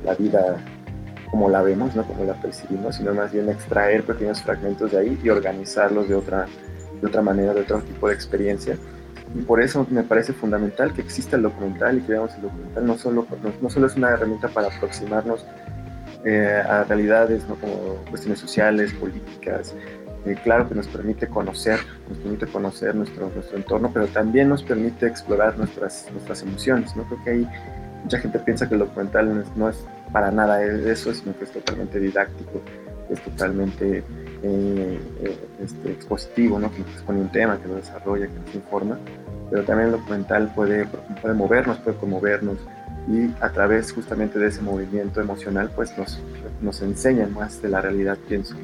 la 0.05 0.15
vida 0.15 0.57
como 1.31 1.49
la 1.49 1.63
vemos, 1.63 1.95
no 1.95 2.05
como 2.07 2.25
la 2.25 2.35
percibimos, 2.41 2.97
sino 2.97 3.15
más 3.15 3.33
bien 3.33 3.49
extraer 3.49 4.05
pequeños 4.05 4.43
fragmentos 4.43 4.93
de 4.93 4.99
ahí 4.99 5.21
y 5.23 5.29
organizarlos 5.29 6.09
de 6.09 6.15
otra, 6.15 6.47
de 7.01 7.07
otra 7.07 7.23
manera, 7.23 7.55
de 7.55 7.63
otro 7.63 7.81
tipo 7.81 8.09
de 8.09 8.15
experiencia. 8.15 8.77
Y 9.35 9.43
por 9.43 9.61
eso 9.61 9.87
me 9.91 10.03
parece 10.03 10.33
fundamental 10.33 10.93
que 10.95 11.03
exista 11.03 11.37
el 11.37 11.43
documental 11.43 11.99
y 11.99 12.01
que 12.03 12.13
veamos 12.13 12.35
el 12.37 12.43
documental. 12.43 12.87
No 12.87 12.97
solo, 12.97 13.27
no, 13.61 13.71
solo 13.71 13.87
es 13.87 13.97
una 13.97 14.11
herramienta 14.11 14.49
para 14.49 14.69
aproximarnos 14.69 15.45
eh, 16.25 16.63
a 16.69 16.85
realidades 16.85 17.47
¿no? 17.49 17.57
como 17.57 17.97
cuestiones 18.11 18.39
sociales, 18.39 18.93
políticas, 18.95 19.75
eh, 20.27 20.37
claro 20.43 20.69
que 20.69 20.75
nos 20.75 20.89
permite 20.89 21.29
conocer, 21.29 21.79
nos 22.09 22.19
permite 22.19 22.47
conocer 22.47 22.97
nuestro, 22.97 23.31
nuestro 23.31 23.57
entorno, 23.57 23.91
pero 23.95 24.09
también 24.09 24.49
nos 24.49 24.63
permite 24.63 25.07
explorar 25.07 25.57
nuestras, 25.57 26.09
nuestras 26.11 26.43
emociones. 26.43 26.97
¿no? 26.97 27.05
Creo 27.05 27.23
que 27.23 27.31
hay 27.31 27.49
mucha 28.03 28.19
gente 28.19 28.41
piensa 28.41 28.69
que 28.69 28.75
el 28.75 28.81
documental 28.81 29.45
no 29.55 29.69
es, 29.69 29.87
para 30.13 30.31
nada 30.31 30.63
eso, 30.63 31.13
sino 31.13 31.37
que 31.37 31.45
es 31.45 31.53
totalmente 31.53 31.99
didáctico, 31.99 32.61
es 33.11 33.21
totalmente 33.23 33.99
eh, 34.43 35.01
eh, 35.23 35.39
este, 35.63 35.93
expositivo, 35.93 36.59
¿no? 36.59 36.71
que 36.71 36.81
nos 36.81 36.91
expone 36.91 37.21
un 37.21 37.33
tema, 37.33 37.61
que 37.61 37.69
lo 37.69 37.77
desarrolla, 37.77 38.27
que 38.27 38.39
nos 38.39 38.55
informa, 38.55 38.99
pero 39.51 39.65
también 39.65 39.89
el 39.91 39.99
documental 39.99 40.53
puede, 40.55 40.87
puede 41.21 41.35
movernos, 41.35 41.79
puede 41.79 41.97
conmovernos 41.97 42.59
y 43.09 43.31
a 43.41 43.51
través 43.51 43.93
justamente 43.93 44.39
de 44.39 44.49
ese 44.49 44.63
movimiento 44.63 45.21
emocional 45.21 45.71
pues 45.75 45.97
nos, 45.97 46.21
nos 46.61 46.83
enseña 46.83 47.27
más 47.29 47.63
de 47.63 47.69
la 47.69 47.81
realidad, 47.81 48.19
pienso. 48.29 48.55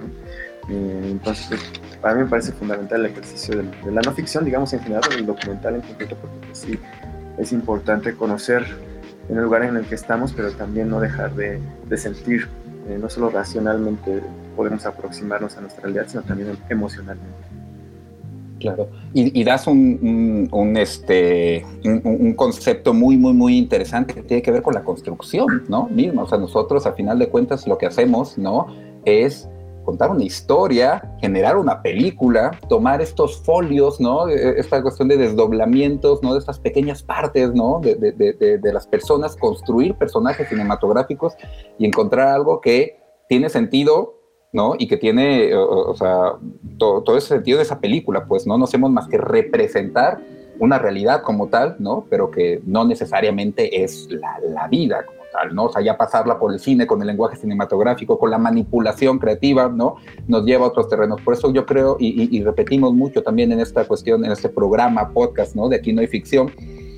Eh, 0.69 1.09
entonces, 1.11 1.47
pues, 1.49 1.97
para 2.01 2.15
mí 2.15 2.25
me 2.25 2.29
parece 2.29 2.53
fundamental 2.53 3.01
el 3.01 3.13
ejercicio 3.13 3.57
de, 3.57 3.93
la 3.93 4.01
no 4.01 4.13
ficción, 4.13 4.45
digamos 4.45 4.73
en 4.73 4.81
general, 4.81 5.03
el 5.17 5.27
documental 5.27 5.77
en 5.77 5.81
concreto, 5.83 6.17
porque 6.17 6.37
pues, 6.47 6.59
sí 6.59 6.79
es 7.39 7.53
importante 7.53 8.15
conocer 8.15 8.65
en 9.33 9.39
el 9.39 9.45
lugar 9.45 9.63
en 9.63 9.77
el 9.77 9.87
que 9.87 9.95
estamos, 9.95 10.33
pero 10.33 10.51
también 10.53 10.91
no 10.91 11.01
dejar 11.01 11.35
de, 11.35 11.59
sentir, 11.97 12.49
eh, 12.89 12.99
no 13.01 13.09
solo 13.09 13.31
racionalmente 13.31 14.23
podemos 14.55 14.85
aproximarnos 14.85 15.57
a 15.57 15.63
nuestra 15.63 15.85
realidad, 15.85 16.05
sino 16.07 16.23
también 16.23 16.51
emocionalmente. 16.69 17.33
Claro, 18.61 18.91
y, 19.13 19.43
das 19.43 19.67
un, 19.67 20.49
un, 20.53 20.77
este, 20.77 21.65
un, 21.83 22.35
concepto 22.35 22.95
muy, 22.95 23.17
muy, 23.17 23.33
muy 23.33 23.59
interesante 23.59 24.15
que 24.15 24.23
tiene 24.23 24.43
que 24.43 24.53
ver 24.53 24.63
con 24.63 24.75
la 24.75 24.85
construcción, 24.85 25.65
¿no? 25.69 25.89
Mismo, 25.89 26.23
o 26.23 26.29
sea, 26.29 26.39
nosotros 26.39 26.87
a 26.87 26.93
final 26.93 27.19
de 27.19 27.29
cuentas 27.29 27.67
lo 27.67 27.77
que 27.77 27.87
hacemos, 27.87 28.39
¿no? 28.39 28.67
Es 29.05 29.49
contar 29.85 30.11
una 30.11 30.25
historia, 30.25 31.03
generar 31.21 31.57
una 31.57 31.83
película, 31.83 32.59
tomar 32.69 33.01
estos 33.01 33.43
folios, 33.43 34.01
¿no? 34.01 34.29
E, 34.29 34.59
esta 34.59 34.83
cuestión 34.83 35.09
de 35.09 35.17
desdoblamientos, 35.17 36.23
¿no? 36.23 36.33
De 36.33 36.39
estas 36.39 36.59
pequeñas 36.59 37.03
partes, 37.03 37.53
¿no? 37.55 37.81
De, 37.81 37.95
de, 37.95 38.13
de, 38.13 38.59
de 38.59 38.73
las 38.73 38.87
personas, 38.87 39.37
construir 39.37 39.95
personajes 39.95 40.49
cinematográficos 40.49 41.35
y 41.79 41.87
encontrar 41.87 42.29
algo 42.29 42.61
que 42.61 43.01
tiene 43.29 43.49
sentido, 43.49 44.15
¿no? 44.53 44.75
Y 44.79 44.87
que 44.87 44.97
tiene, 44.97 45.55
o, 45.55 45.95
sea, 45.97 46.35
todo, 46.79 47.03
todo, 47.03 47.17
ese 47.17 47.29
sentido 47.29 47.59
de 47.59 47.65
esa 47.65 47.81
película, 47.81 48.27
pues, 48.27 48.47
¿no? 48.47 48.59
No 48.59 48.65
hacemos 48.65 48.91
más 48.91 49.09
que 49.09 49.19
representar 49.19 50.21
una 50.59 50.79
realidad 50.79 51.23
como 51.23 51.49
tal, 51.49 51.77
¿no? 51.79 52.07
Pero 52.11 52.31
que 52.31 52.61
no 52.67 52.85
necesariamente 52.85 53.83
es 53.83 54.09
la, 54.11 54.39
la 54.41 54.69
vida 54.69 55.05
¿no? 55.53 55.65
O 55.65 55.73
sea, 55.73 55.83
ya 55.83 55.97
pasarla 55.97 56.39
por 56.39 56.53
el 56.53 56.61
cine, 56.61 56.87
con 56.87 57.01
el 57.01 57.07
lenguaje 57.07 57.37
cinematográfico, 57.37 58.19
con 58.19 58.31
la 58.31 58.39
manipulación 58.39 59.19
creativa, 59.19 59.69
¿no? 59.69 59.97
Nos 60.27 60.45
lleva 60.45 60.67
a 60.67 60.69
otros 60.69 60.89
terrenos. 60.89 61.21
Por 61.21 61.35
eso 61.35 61.53
yo 61.53 61.67
creo, 61.67 61.97
y, 61.99 62.43
repetimos 62.43 62.93
mucho 62.93 63.23
también 63.23 63.53
en 63.53 63.61
esta 63.61 63.85
cuestión, 63.85 64.25
en 64.25 64.33
este 64.33 64.49
programa, 64.49 65.11
podcast, 65.13 65.55
¿no? 65.55 65.69
De 65.69 65.77
aquí 65.77 65.93
no 65.93 66.01
hay 66.01 66.07
ficción, 66.07 66.51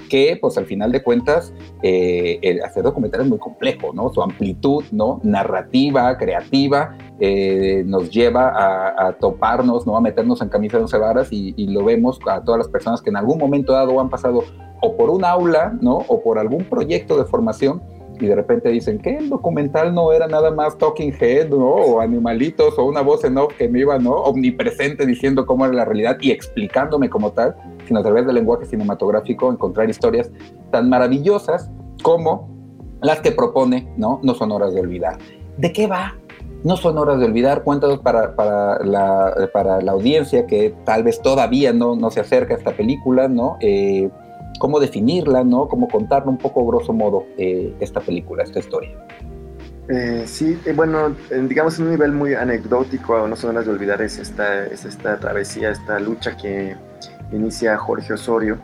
que 0.09 0.37
pues 0.41 0.59
al 0.59 0.67
final 0.67 0.93
de 0.93 1.03
cuentas 1.03 1.53
eh, 1.83 2.39
el 2.43 2.63
hacer 2.63 2.83
documental 2.83 3.23
es 3.23 3.29
muy 3.29 3.39
complejo, 3.39 3.93
¿no? 3.95 4.13
Su 4.13 4.23
amplitud, 4.23 4.85
¿no? 4.93 5.21
Narrativa, 5.23 6.17
creativa, 6.19 6.97
eh, 7.21 7.83
nos 7.87 8.11
lleva 8.11 8.53
a, 8.97 9.13
toparnos, 9.15 9.87
¿no? 9.87 9.97
A 9.97 10.01
meternos 10.01 10.43
en 10.43 10.49
camisas 10.49 10.79
de 10.79 10.83
once 10.83 10.99
varas 10.99 11.29
y, 11.31 11.67
lo 11.67 11.85
vemos 11.85 12.21
a 12.29 12.43
todas 12.45 12.59
las 12.59 12.69
personas 12.69 13.01
que 13.03 13.11
en 13.11 13.17
algún 13.17 13.39
momento 13.39 13.73
dado 13.73 13.99
han 14.01 14.11
pasado 14.11 14.45
o 14.81 14.97
por 14.97 15.11
un 15.11 15.25
aula, 15.25 15.77
¿no? 15.81 15.97
O 16.09 16.23
por 16.23 16.39
algún 16.39 16.65
proyecto 16.65 17.17
de 17.17 17.25
formación 17.25 17.83
y 18.21 18.27
de 18.27 18.35
repente 18.35 18.69
dicen 18.69 18.99
que 18.99 19.17
el 19.17 19.29
documental 19.29 19.95
no 19.95 20.13
era 20.13 20.27
nada 20.27 20.51
más 20.51 20.79
talking 20.79 21.13
head, 21.21 21.49
¿no? 21.49 21.65
O 21.65 22.01
animalitos, 22.01 22.79
o 22.79 22.85
una 22.85 23.01
voz 23.01 23.25
en 23.25 23.37
off 23.39 23.55
que 23.57 23.69
me 23.69 23.81
iba, 23.81 23.99
¿no? 23.99 24.13
Omnipresente 24.13 25.07
diciendo 25.07 25.47
cómo 25.47 25.65
era 25.65 25.75
la 25.75 25.85
realidad 25.85 26.19
y 26.21 26.31
explicándome 26.31 27.11
como 27.11 27.33
tal, 27.33 27.57
sino 27.87 28.01
a 28.01 28.03
través 28.03 28.27
del 28.27 28.37
lenguaje 28.37 28.67
cinematográfico 28.67 29.51
encontrar 29.51 29.91
historias 29.91 30.31
tan 30.71 30.89
maravillosas 30.89 31.71
como 32.03 32.49
las 33.03 33.21
que 33.21 33.33
propone, 33.33 33.93
¿no? 33.97 34.21
No 34.23 34.35
son 34.35 34.53
horas 34.53 34.75
de 34.75 34.81
olvidar. 34.81 35.19
¿De 35.57 35.73
qué 35.73 35.87
va? 35.87 36.15
No 36.63 36.77
son 36.77 36.97
horas 36.97 37.19
de 37.19 37.27
olvidar, 37.27 37.63
cuéntanos 37.63 37.99
para, 37.99 38.35
para, 38.35 38.83
la, 38.85 39.51
para 39.53 39.83
la 39.83 39.93
audiencia 39.93 40.47
que 40.47 40.75
tal 40.85 41.03
vez 41.03 41.21
todavía 41.21 41.73
no, 41.73 41.95
no 41.95 42.11
se 42.11 42.21
acerca 42.21 42.55
a 42.55 42.57
esta 42.57 42.73
película, 42.73 43.29
¿no? 43.29 43.59
Eh, 43.61 44.09
cómo 44.59 44.81
definirla, 44.81 45.45
¿no? 45.45 45.69
Cómo 45.69 45.89
contarla 45.89 46.31
un 46.31 46.39
poco 46.39 46.67
grosso 46.67 46.93
modo 46.93 47.27
eh, 47.37 47.75
esta 47.81 48.01
película, 48.01 48.43
esta 48.43 48.59
historia. 48.59 48.91
Eh, 49.89 50.25
sí, 50.27 50.59
eh, 50.65 50.73
bueno, 50.73 51.15
digamos 51.31 51.79
en 51.79 51.87
un 51.87 51.91
nivel 51.91 52.13
muy 52.13 52.35
anecdótico, 52.35 53.29
no 53.29 53.37
son 53.37 53.51
ganas 53.51 53.67
de 53.67 53.73
olvidar, 53.73 54.01
es 54.01 54.19
esta, 54.19 54.65
es 54.67 54.85
esta 54.85 55.19
travesía, 55.19 55.71
esta 55.71 55.99
lucha 56.01 56.37
que 56.37 56.75
inicia 57.33 57.77
Jorge 57.77 58.15
Osorio 58.15 58.59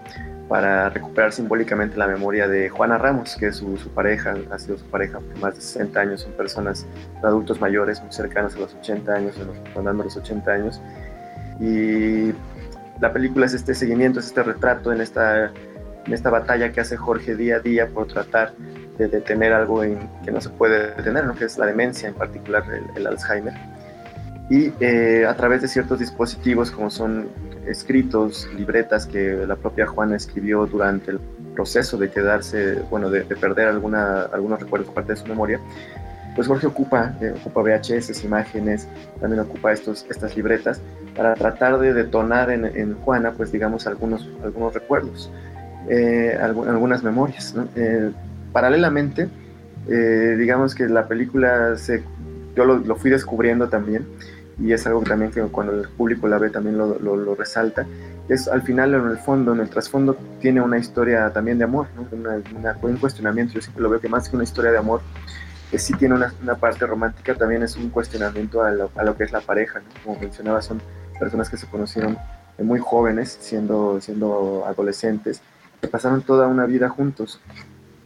para 0.49 0.89
recuperar 0.89 1.33
simbólicamente 1.33 1.97
la 1.97 2.09
memoria 2.09 2.49
de 2.49 2.71
Juana 2.71 2.99
Ramos, 2.99 3.37
que 3.37 3.49
es 3.49 3.57
su, 3.57 3.77
pareja, 3.95 4.35
ha 4.51 4.59
sido 4.59 4.79
su 4.79 4.85
pareja 4.87 5.21
por 5.21 5.39
más 5.39 5.55
de 5.55 5.61
60 5.61 6.01
años, 6.01 6.23
son 6.23 6.33
personas, 6.33 6.87
adultos 7.23 7.61
mayores, 7.61 8.03
muy 8.03 8.13
cercanos 8.13 8.57
a 8.57 8.59
los 8.59 8.75
80 8.75 9.15
años, 9.15 9.35
rondando 9.75 10.03
los 10.03 10.17
80 10.17 10.51
años. 10.51 10.81
Y 11.61 12.33
la 13.01 13.13
película 13.13 13.47
es 13.47 13.55
este 13.55 13.75
seguimiento, 13.75 14.19
es 14.19 14.27
este 14.27 14.43
retrato 14.43 14.93
en 14.93 15.01
esta, 15.01 15.53
en 16.07 16.13
esta 16.13 16.31
batalla 16.31 16.73
que 16.73 16.81
hace 16.81 16.97
Jorge 16.97 17.37
día 17.37 17.57
a 17.57 17.61
día 17.61 17.89
por 17.89 18.07
tratar 18.07 18.55
de 18.99 19.09
detener 19.09 19.53
algo 19.53 19.83
que 19.83 20.31
no 20.31 20.41
se 20.41 20.51
puede 20.51 20.95
detener, 20.95 21.25
¿no? 21.25 21.35
que 21.35 21.45
es 21.45 21.59
la 21.59 21.67
demencia, 21.67 22.09
en 22.09 22.15
particular 22.15 22.65
el, 22.95 23.07
Alzheimer. 23.07 23.55
Y 24.51 24.73
eh, 24.81 25.25
a 25.27 25.35
través 25.37 25.63
de 25.63 25.69
ciertos 25.69 26.01
dispositivos 26.01 26.71
como 26.71 26.91
son 26.91 27.29
escritos, 27.67 28.49
libretas 28.57 29.07
que 29.07 29.47
la 29.47 29.57
propia 29.57 29.87
Juana 29.87 30.17
escribió 30.17 30.67
durante 30.67 31.13
el 31.13 31.21
proceso 31.55 31.97
de 31.97 32.11
quedarse, 32.11 32.83
bueno, 32.91 33.11
de, 33.11 33.23
perder 33.23 33.69
alguna, 33.69 34.23
algunos 34.23 34.61
recuerdos, 34.61 34.93
parte 34.93 35.13
de 35.13 35.19
su 35.19 35.27
memoria, 35.27 35.61
pues 36.35 36.47
Jorge 36.47 36.67
ocupa, 36.67 37.15
eh, 37.21 37.35
ocupa 37.39 37.63
VHS, 37.63 38.25
imágenes, 38.25 38.89
también 39.21 39.41
ocupa 39.41 39.73
estos, 39.73 40.07
estas 40.09 40.37
libretas 40.37 40.81
para 41.17 41.35
tratar 41.35 41.79
de 41.79 41.93
detonar 41.93 42.51
en, 42.51 42.95
Juana, 43.01 43.33
pues 43.33 43.51
digamos, 43.53 43.87
algunos, 43.87 44.29
algunos 44.43 44.73
recuerdos, 44.75 45.31
eh, 45.89 46.37
algunas 46.41 47.03
memorias. 47.03 47.55
Eh, 47.77 48.11
paralelamente, 48.53 49.29
digamos 49.87 50.75
que 50.75 50.87
la 50.89 51.09
película, 51.09 51.77
se, 51.77 52.03
yo 52.55 52.65
lo, 52.65 52.79
lo 52.79 52.97
fui 52.97 53.11
descubriendo 53.11 53.69
también, 53.69 54.07
y 54.63 54.73
es 54.73 54.87
algo 54.87 55.03
también 55.03 55.31
que 55.31 55.41
cuando 55.43 55.73
el 55.73 55.89
público 55.89 56.29
la 56.29 56.39
ve 56.39 56.51
también 56.51 56.77
lo, 56.77 56.99
lo, 56.99 57.35
resalta, 57.35 57.87
es 58.29 58.47
al 58.47 58.63
final 58.63 58.95
en 58.95 59.07
el 59.09 59.17
fondo, 59.17 59.53
en 59.55 59.61
el 59.61 59.71
trasfondo 59.71 60.17
tiene 60.41 60.61
una 60.61 60.79
historia 60.79 61.33
también 61.33 61.59
de 61.59 61.65
amor, 61.65 61.87
¿no? 61.97 62.07
una, 62.17 62.77
un 62.83 62.97
cuestionamiento, 62.97 63.55
yo 63.55 63.63
siempre 63.63 63.83
lo 63.83 63.91
veo 63.91 64.01
que 64.01 64.09
más 64.09 64.29
que 64.29 64.37
una 64.37 64.45
historia 64.45 64.71
de 64.71 64.79
amor, 64.79 65.01
que 65.71 65.79
sí 65.79 65.95
tiene 65.95 66.15
una, 66.15 66.33
una 66.43 66.57
parte 66.57 66.87
romántica, 66.87 67.35
también 67.35 67.63
es 67.63 67.77
un 67.77 67.89
cuestionamiento 67.89 68.63
a 68.63 68.71
lo, 68.71 68.91
a 68.97 69.05
lo 69.05 69.17
que 69.17 69.25
es 69.25 69.33
la 69.33 69.41
pareja, 69.41 69.81
como 70.05 70.19
mencionaba, 70.21 70.61
son 70.61 70.81
personas 71.19 71.49
que 71.49 71.57
se 71.57 71.67
conocieron 71.67 72.19
muy 72.59 72.79
jóvenes, 72.79 73.39
siendo, 73.41 74.01
siendo 74.01 74.65
adolescentes, 74.67 75.41
que 75.81 75.89
pasaron 75.89 76.23
toda 76.23 76.47
una 76.49 76.67
vida 76.67 76.89
juntos. 76.89 77.41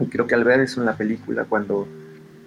Y 0.00 0.06
creo 0.06 0.26
que 0.26 0.34
al 0.34 0.44
ver 0.44 0.60
eso 0.60 0.80
en 0.80 0.86
la 0.86 0.96
película, 0.96 1.44
cuando 1.44 1.86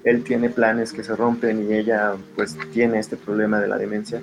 él 0.03 0.24
tiene 0.24 0.50
planes 0.50 0.93
que 0.93 1.03
se 1.03 1.15
rompen 1.15 1.69
y 1.69 1.74
ella 1.74 2.13
pues 2.36 2.57
tiene 2.72 3.00
este 3.00 3.17
problema 3.17 3.60
de 3.60 3.67
la 3.67 3.77
demencia, 3.77 4.22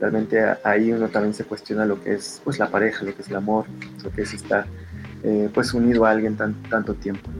realmente 0.00 0.40
ahí 0.62 0.92
uno 0.92 1.08
también 1.08 1.34
se 1.34 1.44
cuestiona 1.44 1.84
lo 1.84 2.02
que 2.02 2.14
es 2.14 2.40
pues 2.44 2.58
la 2.58 2.70
pareja, 2.70 3.04
lo 3.04 3.14
que 3.14 3.22
es 3.22 3.28
el 3.28 3.36
amor, 3.36 3.64
lo 4.04 4.10
que 4.10 4.22
es 4.22 4.34
estar 4.34 4.66
eh, 5.24 5.48
pues 5.52 5.74
unido 5.74 6.04
a 6.04 6.10
alguien 6.10 6.36
tan, 6.36 6.54
tanto 6.64 6.94
tiempo. 6.94 7.30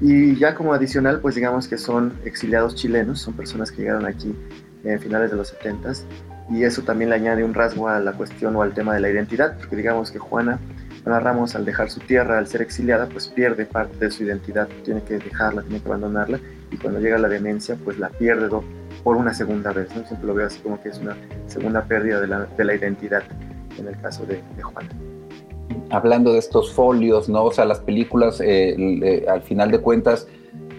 Y 0.00 0.36
ya 0.36 0.54
como 0.54 0.74
adicional 0.74 1.20
pues 1.20 1.34
digamos 1.34 1.68
que 1.68 1.78
son 1.78 2.12
exiliados 2.24 2.74
chilenos, 2.74 3.20
son 3.20 3.34
personas 3.34 3.70
que 3.70 3.82
llegaron 3.82 4.04
aquí 4.04 4.34
en 4.84 5.00
finales 5.00 5.30
de 5.30 5.36
los 5.36 5.48
70 5.48 5.92
y 6.50 6.64
eso 6.64 6.82
también 6.82 7.10
le 7.10 7.16
añade 7.16 7.44
un 7.44 7.54
rasgo 7.54 7.88
a 7.88 8.00
la 8.00 8.12
cuestión 8.12 8.56
o 8.56 8.62
al 8.62 8.74
tema 8.74 8.94
de 8.94 9.00
la 9.00 9.10
identidad, 9.10 9.56
porque 9.56 9.76
digamos 9.76 10.10
que 10.10 10.18
Juana 10.18 10.58
Ana 11.04 11.20
Ramos 11.20 11.54
al 11.56 11.64
dejar 11.64 11.90
su 11.90 12.00
tierra, 12.00 12.38
al 12.38 12.46
ser 12.46 12.62
exiliada, 12.62 13.08
pues 13.08 13.28
pierde 13.28 13.66
parte 13.66 13.96
de 13.96 14.10
su 14.10 14.24
identidad, 14.24 14.68
tiene 14.84 15.02
que 15.02 15.18
dejarla, 15.18 15.62
tiene 15.62 15.80
que 15.80 15.88
abandonarla 15.88 16.38
y 16.70 16.76
cuando 16.76 17.00
llega 17.00 17.18
la 17.18 17.28
demencia, 17.28 17.76
pues 17.84 17.98
la 17.98 18.08
pierde 18.10 18.48
por 19.02 19.16
una 19.16 19.34
segunda 19.34 19.72
vez, 19.72 19.94
¿no? 19.96 20.06
Siempre 20.06 20.26
lo 20.26 20.34
veo 20.34 20.46
así 20.46 20.60
como 20.60 20.80
que 20.80 20.90
es 20.90 20.98
una 20.98 21.16
segunda 21.46 21.84
pérdida 21.84 22.20
de 22.20 22.28
la, 22.28 22.46
de 22.46 22.64
la 22.64 22.74
identidad 22.74 23.22
en 23.78 23.88
el 23.88 24.00
caso 24.00 24.24
de, 24.26 24.42
de 24.56 24.62
Juana 24.62 24.90
hablando 25.90 26.32
de 26.32 26.38
estos 26.38 26.72
folios, 26.72 27.28
¿no? 27.28 27.44
O 27.44 27.52
sea, 27.52 27.64
las 27.64 27.80
películas, 27.80 28.40
eh, 28.44 29.24
al 29.28 29.42
final 29.42 29.70
de 29.70 29.78
cuentas, 29.80 30.26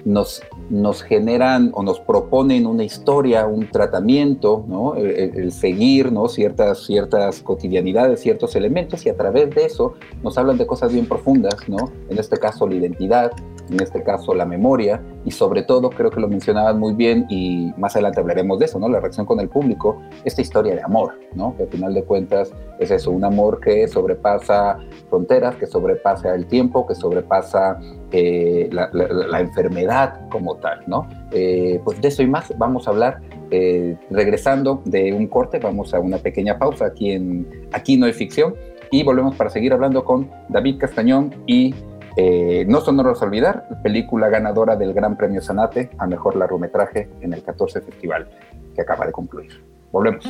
nos, 0.05 0.41
nos 0.69 1.03
generan 1.03 1.71
o 1.73 1.83
nos 1.83 1.99
proponen 1.99 2.65
una 2.65 2.83
historia, 2.83 3.45
un 3.45 3.69
tratamiento, 3.69 4.65
¿no? 4.67 4.95
el, 4.95 5.51
seguir 5.51 6.11
¿no? 6.11 6.27
ciertas, 6.27 6.85
ciertas 6.85 7.41
cotidianidades, 7.41 8.21
ciertos 8.21 8.55
elementos 8.55 9.05
y 9.05 9.09
a 9.09 9.15
través 9.15 9.53
de 9.53 9.65
eso 9.65 9.93
nos 10.23 10.37
hablan 10.37 10.57
de 10.57 10.65
cosas 10.65 10.91
bien 10.91 11.05
profundas, 11.05 11.67
¿no? 11.67 11.91
en 12.09 12.17
este 12.17 12.37
caso 12.37 12.67
la 12.67 12.75
identidad, 12.75 13.31
en 13.69 13.81
este 13.81 14.03
caso 14.03 14.33
la 14.33 14.45
memoria, 14.45 15.01
y 15.25 15.31
sobre 15.31 15.63
todo, 15.63 15.89
creo 15.89 16.09
que 16.09 16.19
lo 16.19 16.27
mencionabas 16.27 16.75
muy 16.75 16.93
bien, 16.93 17.25
y 17.29 17.71
más 17.77 17.95
adelante 17.95 18.19
hablaremos 18.19 18.59
de 18.59 18.65
eso, 18.65 18.79
¿no? 18.79 18.89
La 18.89 18.99
reacción 18.99 19.25
con 19.25 19.39
el 19.39 19.49
público, 19.49 20.01
esta 20.25 20.41
historia 20.41 20.75
de 20.75 20.81
amor, 20.81 21.13
¿no? 21.33 21.55
Que 21.55 21.63
al 21.63 21.69
final 21.69 21.93
de 21.93 22.03
cuentas 22.03 22.51
es 22.79 22.91
eso, 22.91 23.11
un 23.11 23.23
amor 23.23 23.59
que 23.59 23.87
sobrepasa 23.87 24.77
fronteras, 25.09 25.55
que 25.55 25.65
sobrepasa 25.65 26.35
el 26.35 26.45
tiempo, 26.47 26.85
que 26.85 26.95
sobrepasa 26.95 27.79
eh, 28.11 28.69
la, 28.71 29.39
enfermedad 29.39 30.29
como 30.29 30.55
tal, 30.57 30.83
¿no? 30.87 31.07
Eh, 31.31 31.81
pues 31.83 32.01
de 32.01 32.09
eso 32.09 32.21
y 32.21 32.27
más 32.27 32.53
vamos 32.57 32.87
a 32.87 32.91
hablar 32.91 33.21
eh, 33.51 33.97
regresando 34.09 34.81
de 34.85 35.13
un 35.13 35.27
corte, 35.27 35.59
vamos 35.59 35.93
a 35.93 35.99
una 35.99 36.17
pequeña 36.17 36.57
pausa 36.57 36.85
aquí 36.85 37.11
en 37.11 37.67
Aquí 37.71 37.97
no 37.97 38.05
hay 38.05 38.13
ficción 38.13 38.55
y 38.91 39.03
volvemos 39.03 39.35
para 39.35 39.49
seguir 39.49 39.73
hablando 39.73 40.05
con 40.05 40.29
David 40.49 40.77
Castañón 40.77 41.33
y 41.47 41.73
eh, 42.15 42.65
no 42.67 42.81
son 42.81 42.99
horas 42.99 43.21
olvidar, 43.23 43.67
película 43.81 44.29
ganadora 44.29 44.75
del 44.75 44.93
Gran 44.93 45.17
Premio 45.17 45.41
Sanate 45.41 45.89
a 45.97 46.05
mejor 46.05 46.35
largometraje 46.35 47.09
en 47.21 47.33
el 47.33 47.41
14 47.41 47.81
Festival 47.81 48.27
que 48.75 48.81
acaba 48.81 49.05
de 49.05 49.11
concluir. 49.11 49.63
Volvemos. 49.91 50.25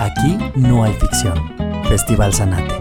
Aquí 0.00 0.38
no 0.56 0.84
hay 0.84 0.92
ficción. 0.92 1.38
Festival 1.88 2.34
Sanate. 2.34 2.74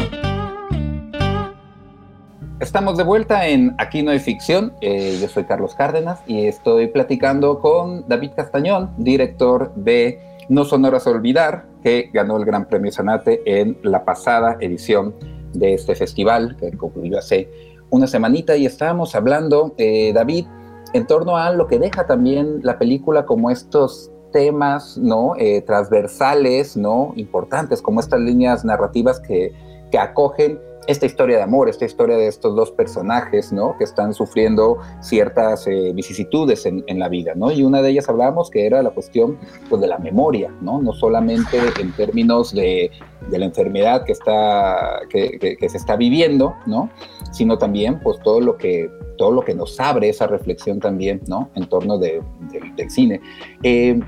Estamos 2.60 2.98
de 2.98 3.04
vuelta 3.04 3.48
en 3.48 3.74
Aquí 3.77 4.04
no 4.04 4.12
hay 4.12 4.20
ficción. 4.20 4.74
Eh, 4.82 5.18
yo 5.22 5.30
soy 5.30 5.46
Carlos 5.46 5.75
Cárdenas 5.75 6.20
y 6.27 6.48
estoy 6.48 6.88
platicando 6.88 7.60
con 7.60 8.08
David 8.10 8.32
Castañón, 8.36 8.92
director 8.98 9.74
de 9.75 10.20
No 10.50 10.66
son 10.66 10.84
horas 10.84 11.08
olvidar, 11.08 11.66
que 11.84 12.10
ganó 12.12 12.36
el 12.36 12.44
Gran 12.44 12.66
Premio 12.66 12.92
Sanate 12.92 13.42
en 13.46 13.77
la 13.84 14.04
pasada 14.04 14.58
edición 14.60 15.16
de 15.58 15.74
este 15.74 15.96
festival 15.96 16.56
que 16.60 16.72
concluyó 16.72 17.18
hace 17.18 17.50
una 17.90 18.08
semanita 18.08 18.56
y 18.56 18.66
estábamos 18.66 19.16
hablando, 19.16 19.74
eh, 19.78 20.12
David, 20.14 20.46
en 20.94 21.08
torno 21.08 21.38
a 21.38 21.52
lo 21.52 21.68
que 21.68 21.80
deja 21.80 22.06
también 22.06 22.60
la 22.64 22.78
película 22.78 23.26
como 23.26 23.50
estos 23.50 24.12
temas, 24.32 24.98
¿no? 24.98 25.34
Eh, 25.38 25.62
transversales, 25.62 26.76
¿no? 26.76 27.14
Importantes, 27.16 27.82
como 27.82 28.00
estas 28.00 28.20
líneas 28.20 28.66
narrativas 28.66 29.20
que, 29.20 29.54
que 29.92 29.98
acogen 29.98 30.60
esta 30.88 31.06
historia 31.06 31.38
de 31.38 31.44
amor, 31.44 31.70
esta 31.70 31.86
historia 31.86 32.16
de 32.16 32.28
estos 32.28 32.56
dos 32.56 32.72
personajes, 32.72 33.52
¿no? 33.52 33.78
Que 33.78 33.84
están 33.84 34.14
sufriendo 34.14 34.78
ciertas 35.02 35.68
eh, 35.68 35.92
vicisitudes 35.94 36.66
en, 36.66 36.84
la 36.98 37.10
vida, 37.10 37.34
¿no? 37.36 37.52
Y 37.52 37.64
una 37.64 37.82
de 37.82 37.90
ellas 37.90 38.08
hablábamos 38.08 38.50
que 38.50 38.66
era 38.66 38.82
la 38.82 38.92
cuestión 38.92 39.38
pues, 39.70 39.82
de 39.82 39.88
la 39.88 39.98
memoria, 39.98 40.50
¿no? 40.62 40.82
No 40.82 40.94
solamente 40.94 41.60
en 41.80 41.92
términos 41.94 42.54
de, 42.54 42.90
la 43.32 43.46
enfermedad 43.46 44.04
que, 44.04 44.12
está, 44.12 45.02
que, 45.10 45.58
se 45.60 45.78
está 45.78 45.96
viviendo, 45.96 46.56
¿no? 46.66 46.90
Sino 47.32 47.58
también, 47.58 48.00
pues, 48.00 48.20
todo 48.22 48.40
lo 48.40 48.58
que 48.58 48.90
todo 49.18 49.32
lo 49.32 49.42
que 49.44 49.56
nos 49.56 49.80
abre 49.80 50.10
esa 50.10 50.28
reflexión 50.28 50.80
también, 50.80 51.22
¿no? 51.28 51.50
En 51.56 51.68
torno 51.68 51.98
del 51.98 52.22
cine. 52.90 53.20
Eh, 53.64 54.00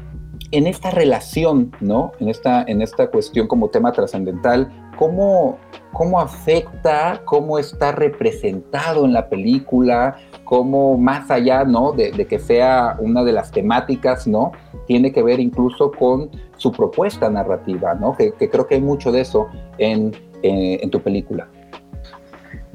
en 0.52 0.68
esta 0.68 0.92
relación, 0.92 1.72
¿no? 1.80 2.12
En 2.20 2.30
esta, 2.30 2.64
en 2.64 2.82
esta 2.82 3.08
cuestión 3.08 3.48
como 3.48 3.70
tema 3.70 3.92
trascendental, 3.92 4.72
¿cómo, 5.00 5.58
cómo 5.94 6.20
afecta, 6.20 7.22
cómo 7.24 7.58
está 7.58 7.94
representado 7.94 9.06
en 9.06 9.13
la 9.13 9.29
película, 9.29 10.18
cómo 10.44 10.98
más 10.98 11.32
allá, 11.32 11.63
¿no? 11.63 11.94
De, 11.94 12.12
que 12.27 12.38
sea 12.38 12.98
una 13.00 13.24
de 13.24 13.32
las 13.32 13.50
temáticas, 13.50 14.27
¿no? 14.27 14.51
Tiene 14.88 15.13
que 15.13 15.24
ver 15.24 15.39
incluso 15.39 15.89
con 15.89 16.29
su 16.58 16.74
propuesta 16.74 17.29
narrativa, 17.29 17.94
¿no? 17.94 18.13
Que, 18.18 18.34
creo 18.34 18.68
que 18.68 18.75
hay 18.75 18.82
mucho 18.82 19.13
de 19.13 19.22
eso 19.22 19.48
en, 19.77 20.12
eh, 20.44 20.86
tu 20.91 21.00
película. 21.00 21.48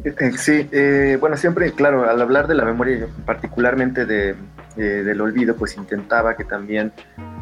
Eh, 0.03 0.33
sí, 0.39 0.67
eh, 0.73 1.19
bueno, 1.21 1.37
siempre, 1.37 1.73
claro, 1.73 2.09
al 2.09 2.23
hablar 2.23 2.47
de 2.47 2.55
la 2.55 2.65
memoria, 2.65 3.07
particularmente 3.27 4.07
de, 4.07 4.35
del 4.77 5.21
olvido, 5.21 5.55
pues 5.55 5.77
intentaba 5.77 6.37
que 6.37 6.45
también 6.45 6.93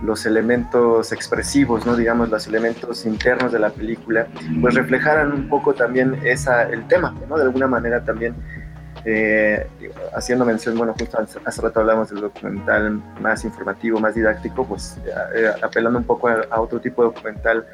los 0.03 0.27
elementos 0.27 1.13
expresivos, 1.13 1.87
¿no? 1.87 1.97
digamos, 1.97 2.29
los 2.29 2.47
elementos 2.47 3.07
internos 3.07 3.53
de 3.53 3.59
la 3.59 3.71
película, 3.71 4.27
pues 4.61 4.75
reflejaran 4.75 5.33
un 5.33 5.49
poco 5.49 5.75
también 5.75 6.19
esa, 6.25 6.65
el 6.65 6.87
tema, 6.89 7.15
¿no? 7.29 7.37
de 7.37 7.45
alguna 7.45 7.67
manera 7.67 8.05
también 8.05 8.35
eh, 9.05 9.67
haciendo 10.15 10.45
mención, 10.45 10.77
bueno, 10.77 10.95
justo 10.97 11.19
hace 11.45 11.61
rato 11.61 11.81
hablamos 11.81 12.11
del 12.11 12.21
documental 12.21 13.03
más 13.21 13.45
informativo, 13.45 13.99
más 13.99 14.15
didáctico, 14.15 14.65
pues 14.67 14.97
eh, 15.35 15.51
apelando 15.61 15.99
un 15.99 16.05
poco 16.05 16.29
a, 16.29 16.61
otro 16.61 16.81
tipo 16.81 17.03
de 17.03 17.09
documental 17.09 17.67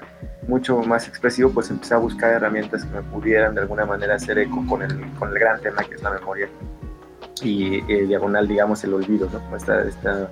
mucho 0.47 0.79
más 0.83 1.07
expresivo, 1.07 1.51
pues 1.51 1.69
empecé 1.71 1.95
a 1.95 1.99
buscar 1.99 2.33
herramientas 2.33 2.85
que 2.85 2.95
me 2.95 3.03
pudieran 3.03 3.55
de 3.55 3.61
alguna 3.61 3.85
manera 3.85 4.15
hacer 4.15 4.39
eco 4.39 4.65
con 4.67 4.83
el, 4.83 5.13
con 5.19 5.29
el 5.31 5.39
gran 5.39 5.61
tema 5.61 5.85
que 5.85 5.97
es 5.97 6.03
la 6.03 6.11
memoria 6.11 6.49
y 7.45 7.83
eh, 7.89 8.07
diagonal, 8.07 8.47
digamos, 8.47 8.83
el 8.85 8.95
olvido, 8.95 9.29
¿no? 9.33 9.57
Esta, 9.57 9.83
esta 9.83 10.31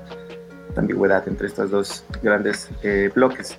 ambigüedad 0.76 1.26
entre 1.26 1.46
estos 1.46 1.70
dos 1.70 2.04
grandes 2.22 2.70
eh, 2.82 3.10
bloques. 3.14 3.58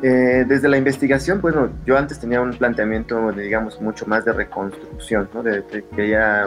Eh, 0.00 0.44
desde 0.46 0.68
la 0.68 0.76
investigación, 0.76 1.40
bueno, 1.40 1.70
yo 1.84 1.98
antes 1.98 2.20
tenía 2.20 2.40
un 2.40 2.52
planteamiento, 2.52 3.32
digamos, 3.32 3.80
mucho 3.80 4.06
más 4.06 4.24
de 4.24 4.32
reconstrucción, 4.32 5.28
¿no? 5.34 5.42
De, 5.42 5.64
que 5.64 5.84
quería 5.84 6.46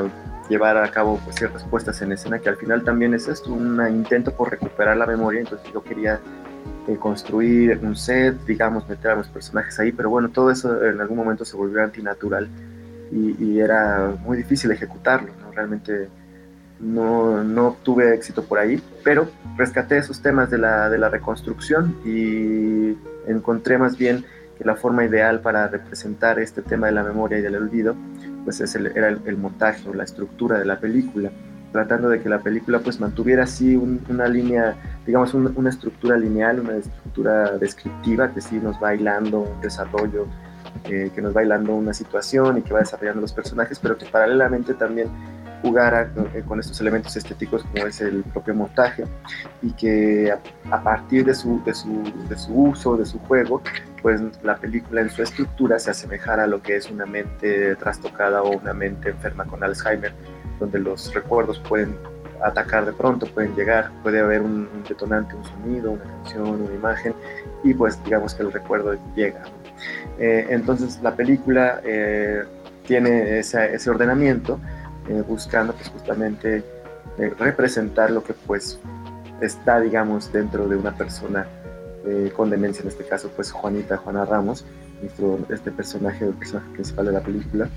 llevar 0.49 0.77
a 0.77 0.89
cabo 0.89 1.19
pues, 1.25 1.35
ciertas 1.35 1.63
puestas 1.65 2.01
en 2.01 2.13
escena, 2.13 2.39
que 2.39 2.49
al 2.49 2.55
final 2.55 2.83
también 2.83 3.13
es 3.13 3.27
esto, 3.27 3.51
un 3.51 3.85
intento 3.89 4.33
por 4.33 4.51
recuperar 4.51 4.95
la 4.95 5.05
memoria, 5.05 5.41
entonces 5.41 5.69
yo 5.73 5.83
quería 5.83 6.19
eh, 6.87 6.95
construir 6.95 7.77
un 7.83 7.95
set, 7.95 8.37
digamos, 8.45 8.87
meter 8.87 9.11
a 9.11 9.15
los 9.15 9.27
personajes 9.27 9.77
ahí, 9.79 9.91
pero 9.91 10.09
bueno, 10.09 10.29
todo 10.29 10.49
eso 10.49 10.83
en 10.85 11.01
algún 11.01 11.17
momento 11.17 11.43
se 11.43 11.57
volvió 11.57 11.83
antinatural 11.83 12.47
y, 13.11 13.35
y 13.43 13.59
era 13.59 14.13
muy 14.23 14.37
difícil 14.37 14.71
ejecutarlo, 14.71 15.33
¿no? 15.41 15.51
Realmente 15.51 16.07
no, 16.81 17.43
no 17.43 17.67
obtuve 17.67 18.13
éxito 18.13 18.43
por 18.43 18.59
ahí, 18.59 18.81
pero 19.03 19.29
rescaté 19.57 19.97
esos 19.97 20.21
temas 20.21 20.49
de 20.49 20.57
la, 20.57 20.89
de 20.89 20.97
la 20.97 21.09
reconstrucción 21.09 21.95
y 22.05 22.97
encontré 23.27 23.77
más 23.77 23.97
bien 23.97 24.25
que 24.57 24.65
la 24.65 24.75
forma 24.75 25.05
ideal 25.05 25.41
para 25.41 25.67
representar 25.67 26.39
este 26.39 26.61
tema 26.61 26.87
de 26.87 26.93
la 26.93 27.03
memoria 27.03 27.37
y 27.37 27.41
del 27.41 27.55
olvido, 27.55 27.95
pues 28.43 28.61
es 28.61 28.75
el, 28.75 28.87
era 28.87 29.09
el, 29.09 29.37
montaje 29.37 29.87
o 29.87 29.93
la 29.93 30.03
estructura 30.03 30.59
de 30.59 30.65
la 30.65 30.79
película, 30.79 31.31
tratando 31.71 32.09
de 32.09 32.19
que 32.19 32.29
la 32.29 32.39
película 32.39 32.79
pues 32.79 32.99
mantuviera 32.99 33.43
así 33.43 33.75
una 33.75 34.27
línea, 34.27 34.75
digamos 35.05 35.33
una 35.33 35.69
estructura 35.69 36.17
lineal, 36.17 36.59
una 36.59 36.77
estructura 36.77 37.57
descriptiva 37.57 38.33
que 38.33 38.41
sí 38.41 38.59
nos 38.59 38.75
va 38.75 38.89
bailando 38.89 39.39
un 39.39 39.61
desarrollo, 39.61 40.25
eh, 40.85 41.11
que 41.13 41.21
nos 41.21 41.31
va 41.31 41.35
bailando 41.35 41.73
una 41.75 41.93
situación 41.93 42.57
y 42.57 42.61
que 42.61 42.73
va 42.73 42.79
desarrollando 42.79 43.21
los 43.21 43.33
personajes, 43.33 43.79
pero 43.79 43.97
que 43.97 44.05
paralelamente 44.05 44.73
también 44.73 45.09
jugara 45.61 46.11
eh, 46.33 46.43
con, 46.47 46.59
estos 46.59 46.79
elementos 46.81 47.15
estéticos 47.15 47.63
como 47.63 47.87
es 47.87 48.01
el 48.01 48.23
propio 48.23 48.55
montaje 48.55 49.05
y 49.61 49.71
que 49.73 50.33
a, 50.71 50.83
partir 50.83 51.25
de 51.25 51.33
su, 51.33 51.61
de, 51.63 51.73
su, 51.73 52.03
de 52.27 52.37
su, 52.37 52.53
uso, 52.53 52.97
de 52.97 53.05
su 53.05 53.19
juego, 53.19 53.61
pues 54.01 54.21
la 54.43 54.57
película 54.57 55.01
en 55.01 55.09
su 55.09 55.21
estructura 55.21 55.79
se 55.79 55.91
asemejara 55.91 56.43
a 56.43 56.47
lo 56.47 56.61
que 56.61 56.75
es 56.75 56.89
una 56.89 57.05
mente 57.05 57.75
trastocada 57.75 58.41
o 58.41 58.57
una 58.57 58.73
mente 58.73 59.09
enferma 59.09 59.45
con 59.45 59.63
Alzheimer, 59.63 60.13
donde 60.59 60.79
los 60.79 61.13
recuerdos 61.13 61.59
pueden 61.59 61.95
atacar 62.43 62.85
de 62.85 62.93
pronto, 62.93 63.27
pueden 63.27 63.55
llegar, 63.55 63.91
puede 64.01 64.19
haber 64.19 64.41
un, 64.41 64.67
detonante, 64.87 65.35
un 65.35 65.43
sonido, 65.45 65.91
una 65.91 66.03
canción, 66.03 66.61
una 66.61 66.73
imagen, 66.73 67.13
y 67.63 67.73
pues 67.73 68.03
digamos 68.03 68.33
que 68.33 68.43
el 68.43 68.51
recuerdo 68.51 68.97
llega. 69.15 69.43
Eh, 70.19 70.47
entonces 70.49 70.99
la 71.01 71.15
película 71.15 71.81
eh, 71.83 72.43
tiene 72.85 73.39
ese 73.39 73.89
ordenamiento 73.89 74.59
eh, 75.11 75.21
buscando 75.27 75.73
pues 75.73 75.89
justamente 75.89 76.63
eh, 77.17 77.33
representar 77.37 78.11
lo 78.11 78.23
que 78.23 78.33
pues 78.33 78.79
está 79.41 79.81
digamos 79.81 80.31
dentro 80.31 80.69
de 80.69 80.77
una 80.77 80.95
persona 80.95 81.45
eh, 82.05 82.31
con 82.33 82.49
demencia 82.49 82.81
en 82.81 82.87
este 82.87 83.03
caso 83.03 83.29
pues 83.35 83.51
Juanita 83.51 83.97
Juana 83.97 84.23
Ramos 84.23 84.63
nuestro, 85.01 85.39
este 85.49 85.69
personaje 85.69 86.23
el 86.23 86.33
personaje 86.33 86.69
principal 86.71 87.07
de 87.07 87.11
la 87.11 87.19
película. 87.19 87.67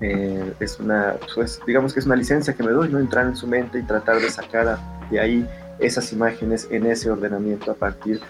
Es 0.00 0.78
una 0.78 1.16
pues 1.34 1.60
digamos 1.66 1.92
que 1.92 2.00
es 2.00 2.06
una 2.06 2.16
licencia 2.16 2.54
que 2.54 2.62
me 2.62 2.70
doy 2.70 2.88
no 2.88 2.98
entrar 2.98 3.26
en 3.26 3.36
su 3.36 3.46
mente 3.46 3.80
y 3.80 3.82
tratar 3.82 4.20
de 4.20 4.30
sacar 4.30 4.78
de 5.10 5.20
ahí 5.20 5.46
esas 5.80 6.12
imágenes 6.12 6.68
en 6.70 6.86
ese 6.86 7.10
ordenamiento 7.10 7.72
a 7.72 7.74
partir 7.74 8.20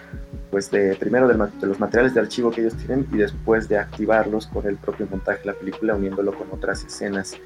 pues 0.51 0.71
de 0.71 0.95
primero 0.95 1.27
de, 1.27 1.35
de, 1.35 1.67
los 1.67 1.79
materiales 1.79 2.15
de 2.15 2.21
archivo 2.21 2.49
que 2.49 2.61
ellos 2.61 2.75
tienen 2.75 3.07
y 3.13 3.17
después 3.17 3.69
de 3.69 3.77
activarlos 3.77 4.47
con 4.47 4.65
el 4.65 4.77
propio 4.77 5.07
montaje 5.09 5.39
de 5.41 5.45
la 5.45 5.53
película 5.53 5.95
uniéndolo 5.95 6.33
con 6.33 6.47
otras 6.51 6.83
escenas 6.83 7.37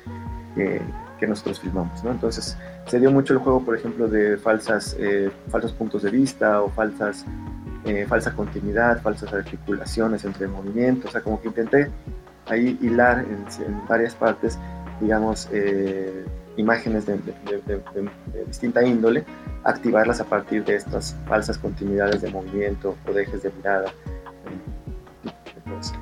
que, 0.56 0.82
nosotros 1.28 1.62
filmamos. 1.62 2.04
¿no? 2.04 2.12
Entonces 2.12 2.58
se 2.86 3.00
dio 3.00 3.10
mucho 3.10 3.32
el 3.32 3.40
juego, 3.40 3.64
por 3.64 3.78
ejemplo, 3.78 4.10
de 4.10 4.36
falsas, 4.36 4.94
eh, 5.00 5.32
falsos 5.50 5.72
puntos 5.72 6.04
de 6.04 6.12
vista 6.12 6.62
o 6.62 6.70
falsas, 6.70 7.26
eh, 7.86 8.06
falsa 8.10 8.34
continuidad, 8.34 9.02
falsas 9.02 9.32
articulaciones 9.32 10.26
entre 10.26 10.48
movimientos, 10.48 11.10
o 11.10 11.12
sea, 11.14 11.22
como 11.22 11.42
que 11.42 11.48
intenté 11.48 11.90
ahí 12.48 12.78
hilar 12.82 13.20
en, 13.20 13.88
varias 13.88 14.16
partes, 14.16 14.60
digamos, 15.00 15.48
eh, 15.54 16.26
imágenes 16.58 17.06
de, 17.06 17.18
distinta 18.48 18.84
índole, 18.84 19.24
activarlas 19.64 20.20
a 20.20 20.26
partir 20.26 20.66
de 20.66 20.76
estas 20.76 21.16
falsas 21.26 21.58
continuidades 21.58 22.22
de 22.22 22.32
movimiento 22.32 22.98
o 23.08 23.14
de 23.14 23.24
ejes 23.24 23.44
de 23.44 23.52
mirada. 23.52 23.92
Entonces, 25.66 25.96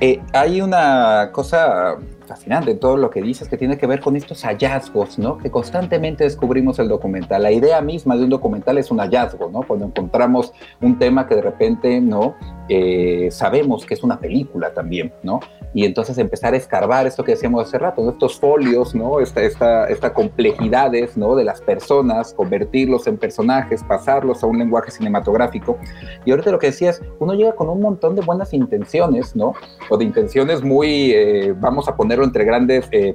ahí. 0.00 0.22
hay 0.32 0.60
una 0.60 1.30
cosa 1.32 1.96
fascinante 2.28 2.74
todo 2.74 2.96
lo 2.96 3.10
que 3.10 3.22
dices 3.22 3.48
que 3.48 3.56
tiene 3.56 3.76
que 3.76 3.86
ver 3.86 4.00
con 4.00 4.14
estos 4.14 4.42
hallazgos, 4.44 5.18
¿no? 5.18 5.38
Que 5.38 5.50
constantemente 5.50 6.24
descubrimos 6.24 6.78
el 6.78 6.88
documental. 6.88 7.42
La 7.42 7.50
idea 7.50 7.80
misma 7.80 8.16
de 8.16 8.24
un 8.24 8.30
documental 8.30 8.78
es 8.78 8.90
un 8.90 8.98
hallazgo, 8.98 9.50
¿no? 9.50 9.62
Cuando 9.62 9.86
encontramos 9.86 10.52
un 10.80 10.98
tema 10.98 11.26
que 11.26 11.34
de 11.34 11.42
repente, 11.42 12.00
¿no? 12.00 12.36
Eh, 12.68 13.28
sabemos 13.30 13.86
que 13.86 13.94
es 13.94 14.02
una 14.02 14.18
película 14.18 14.72
también, 14.72 15.12
¿no? 15.22 15.40
Y 15.74 15.84
entonces 15.84 16.16
empezar 16.18 16.54
a 16.54 16.56
escarbar 16.56 17.06
esto 17.06 17.22
que 17.22 17.32
decíamos 17.32 17.66
hace 17.66 17.78
rato, 17.78 18.08
estos 18.08 18.38
folios, 18.38 18.94
¿no? 18.94 19.20
Esta, 19.20 19.42
esta, 19.42 19.86
esta 19.86 20.12
complejidades, 20.14 21.16
¿no? 21.16 21.34
De 21.34 21.44
las 21.44 21.60
personas, 21.60 22.32
convertirlos 22.32 23.06
en 23.06 23.18
personajes, 23.18 23.84
pasarlos 23.84 24.42
a 24.42 24.46
un 24.46 24.58
lenguaje 24.58 24.90
cinematográfico. 24.90 25.78
Y 26.24 26.30
ahorita 26.30 26.50
lo 26.50 26.58
que 26.58 26.68
decías, 26.68 27.02
uno 27.18 27.34
llega 27.34 27.54
con 27.54 27.68
un 27.68 27.80
montón 27.80 28.14
de 28.14 28.22
buenas 28.22 28.52
intenciones, 28.54 29.36
¿no? 29.36 29.54
O 29.90 29.96
de 29.96 30.04
intenciones 30.04 30.62
muy, 30.62 31.12
eh, 31.12 31.54
vamos 31.58 31.88
a 31.88 31.96
ponerlo 31.96 32.24
entre 32.24 32.44
grandes 32.44 32.88
eh, 32.90 33.14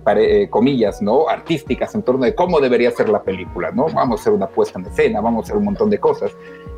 comillas, 0.49 1.01
¿no? 1.01 1.27
Artísticas 1.27 1.95
en 1.95 2.03
torno 2.03 2.25
de 2.25 2.35
cómo 2.35 2.59
debería 2.59 2.91
ser 2.91 3.09
la 3.09 3.23
película, 3.23 3.71
¿no? 3.71 3.87
Vamos 3.93 4.19
a 4.19 4.21
hacer 4.21 4.33
una 4.33 4.47
puesta 4.47 4.79
en 4.79 4.85
escena, 4.85 5.21
vamos 5.21 5.43
a 5.43 5.43
hacer 5.45 5.57
un 5.57 5.65
montón 5.65 5.89
de 5.89 5.99
cosas 5.99 6.31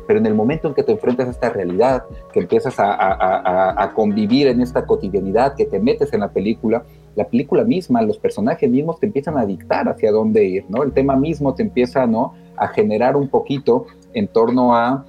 pero 0.06 0.18
en 0.18 0.26
el 0.26 0.34
momento 0.34 0.68
en 0.68 0.74
que 0.74 0.82
te 0.82 0.92
enfrentas 0.92 1.28
a 1.28 1.30
esta 1.30 1.50
realidad, 1.50 2.04
que 2.32 2.40
empiezas 2.40 2.74
a, 2.78 3.92
convivir 3.94 4.46
en 4.46 4.60
esta 4.60 4.84
cotidianidad, 4.86 5.54
que 5.54 5.64
te 5.64 5.78
metes 5.78 6.12
en 6.12 6.20
la 6.20 6.28
película, 6.28 6.84
la 7.14 7.26
película 7.26 7.64
misma, 7.64 8.02
los 8.02 8.18
personajes 8.18 8.70
mismos 8.70 9.00
te 9.00 9.06
empiezan 9.06 9.38
a 9.38 9.46
dictar 9.46 9.88
hacia 9.88 10.12
dónde 10.12 10.44
ir, 10.44 10.64
¿no? 10.68 10.82
El 10.82 10.92
tema 10.92 11.16
mismo 11.16 11.54
te 11.54 11.62
empieza, 11.62 12.06
¿no? 12.06 12.34
A 12.56 12.68
generar 12.68 13.16
un 13.16 13.28
poquito 13.28 13.86
en 14.12 14.28
torno 14.28 14.76
a, 14.76 15.04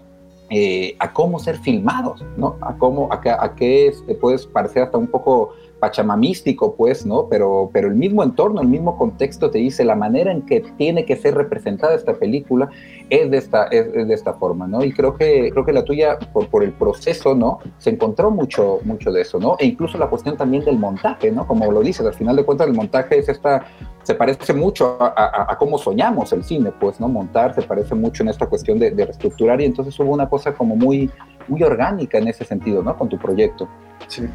eh, 0.50 0.96
a 1.00 1.12
cómo 1.12 1.40
ser 1.40 1.58
filmados, 1.58 2.24
¿no? 2.38 2.56
A 2.62 2.78
cómo, 2.78 3.10
a, 3.12 3.20
a 3.44 3.56
qué 3.56 3.92
puedes 4.22 4.46
parecer 4.46 4.84
hasta 4.84 4.98
un 4.98 5.08
poco 5.08 5.52
pachamamístico, 5.80 6.76
pues, 6.76 7.06
¿no? 7.06 7.28
Pero, 7.30 7.70
pero 7.72 7.88
el 7.88 7.96
mismo 7.96 8.24
entorno, 8.24 8.62
el 8.62 8.68
mismo 8.68 8.98
contexto 8.98 9.52
te 9.52 9.60
dice 9.60 9.86
la 9.86 9.96
manera 9.96 10.32
en 10.32 10.42
que 10.44 10.62
tiene 10.78 11.06
que 11.06 11.16
ser 11.16 11.36
representada 11.36 11.96
esta 11.96 12.14
película 12.14 12.70
es 13.10 13.32
de 13.32 13.38
esta, 13.38 13.66
es, 13.66 13.94
de 13.94 14.14
esta 14.14 14.34
forma, 14.34 14.68
¿no? 14.68 14.84
Y 14.84 14.92
creo 14.92 15.16
que, 15.16 15.50
creo 15.52 15.66
que 15.66 15.74
la 15.74 15.84
tuya, 15.84 16.18
por, 16.34 16.48
por 16.50 16.64
el 16.64 16.74
proceso, 16.74 17.36
¿no? 17.36 17.60
Se 17.78 17.90
encontró 17.90 18.32
mucho, 18.32 18.80
mucho 18.84 19.12
de 19.12 19.22
eso, 19.22 19.40
¿no? 19.40 19.56
E 19.60 19.66
incluso 19.66 19.98
la 19.98 20.08
cuestión 20.08 20.38
también 20.38 20.64
del 20.66 20.78
montaje, 20.78 21.32
¿no? 21.32 21.48
Como 21.48 21.72
lo 21.72 21.82
dices, 21.82 22.06
al 22.06 22.14
final 22.14 22.36
de 22.36 22.44
cuentas 22.44 22.68
el 22.68 22.74
montaje 22.74 23.20
es 23.20 23.30
esta, 23.30 23.66
se 24.04 24.16
parece 24.16 24.54
mucho 24.54 24.98
a, 25.00 25.52
a, 25.52 25.58
cómo 25.58 25.78
soñamos 25.78 26.34
el 26.34 26.44
cine, 26.44 26.72
pues, 26.80 27.00
¿no? 27.00 27.08
Montar 27.08 27.56
se 27.56 27.62
parece 27.62 27.96
mucho 27.96 28.24
en 28.24 28.30
esta 28.30 28.48
cuestión 28.48 28.80
de, 28.80 28.92
de 28.92 29.06
reestructurar 29.06 29.62
y 29.62 29.66
entonces 29.66 29.98
hubo 30.00 30.12
una 30.12 30.30
cosa 30.30 30.54
como 30.54 30.76
muy, 30.76 31.10
muy 31.48 31.64
orgánica 31.64 32.18
en 32.18 32.28
ese 32.28 32.44
sentido, 32.46 32.84
¿no? 32.84 32.98
Con 32.98 33.10
tu 33.10 33.18
proyecto. 33.18 33.68
Sí. 34.08 34.28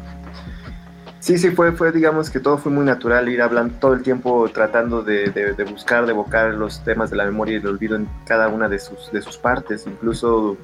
Sí, 1.23 1.37
sí, 1.37 1.51
fue, 1.51 1.71
fue, 1.71 1.93
digamos 1.93 2.29
que 2.29 2.41
todo 2.41 2.57
fue 2.57 2.69
muy 2.69 2.83
natural, 2.83 3.29
ir 3.29 3.41
hablando 3.41 3.75
todo 3.79 3.93
el 3.93 4.03
tiempo 4.03 4.45
tratando 4.53 5.03
de, 5.03 5.29
de, 5.29 5.63
buscar, 5.63 6.05
de 6.05 6.11
evocar 6.11 6.53
los 6.53 6.83
temas 6.83 7.11
de 7.11 7.15
la 7.15 7.23
memoria 7.23 7.53
y 7.53 7.57
el 7.61 7.67
olvido 7.67 7.95
en 7.95 8.09
cada 8.25 8.49
una 8.49 8.67
de 8.67 8.77
sus, 8.77 9.09
de 9.09 9.21
sus 9.21 9.37
partes. 9.37 9.87
Incluso 9.87 10.57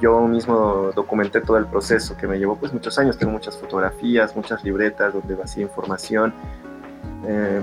yo 0.00 0.26
mismo 0.26 0.90
documenté 0.96 1.42
todo 1.42 1.58
el 1.58 1.66
proceso 1.66 2.16
que 2.16 2.26
me 2.26 2.38
llevó 2.38 2.56
pues 2.56 2.72
muchos 2.72 2.98
años, 2.98 3.18
tengo 3.18 3.32
muchas 3.32 3.58
fotografías, 3.58 4.34
muchas 4.34 4.64
libretas 4.64 5.12
donde 5.12 5.34
vacía 5.34 5.64
información. 5.64 6.32
Eh, 7.26 7.60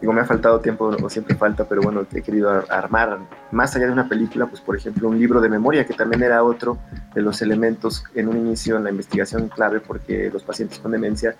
digo, 0.00 0.12
me 0.12 0.20
ha 0.20 0.24
faltado 0.24 0.60
tiempo, 0.60 0.86
o 1.02 1.10
siempre 1.10 1.34
falta, 1.36 1.64
pero 1.64 1.82
bueno, 1.82 2.06
he 2.12 2.22
querido 2.22 2.64
armar, 2.70 3.18
más 3.50 3.74
allá 3.74 3.86
de 3.86 3.92
una 3.92 4.08
película, 4.08 4.46
pues 4.46 4.60
por 4.60 4.76
ejemplo 4.76 5.08
un 5.08 5.18
libro 5.18 5.40
de 5.40 5.48
memoria, 5.48 5.86
que 5.86 5.94
también 5.94 6.22
era 6.22 6.42
otro 6.42 6.78
de 7.14 7.22
los 7.22 7.42
elementos 7.42 8.04
en 8.14 8.28
un 8.28 8.36
inicio 8.36 8.76
en 8.76 8.84
la 8.84 8.90
investigación 8.90 9.48
clave, 9.48 9.80
porque 9.80 10.30
los 10.32 10.42
pacientes 10.42 10.78
con 10.78 10.92
demencia 10.92 11.36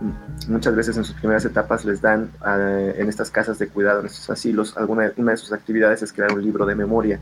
mm, 0.00 0.52
muchas 0.52 0.74
veces 0.74 0.96
en 0.96 1.04
sus 1.04 1.16
primeras 1.16 1.44
etapas 1.44 1.84
les 1.84 2.00
dan 2.00 2.30
eh, 2.46 2.94
en 2.98 3.08
estas 3.08 3.30
casas 3.30 3.58
de 3.58 3.68
cuidado, 3.68 4.00
en 4.00 4.06
estos 4.06 4.30
asilos, 4.30 4.76
alguna 4.76 5.12
una 5.16 5.32
de 5.32 5.36
sus 5.36 5.52
actividades 5.52 6.02
es 6.02 6.12
crear 6.12 6.32
un 6.32 6.42
libro 6.42 6.66
de 6.66 6.74
memoria. 6.74 7.18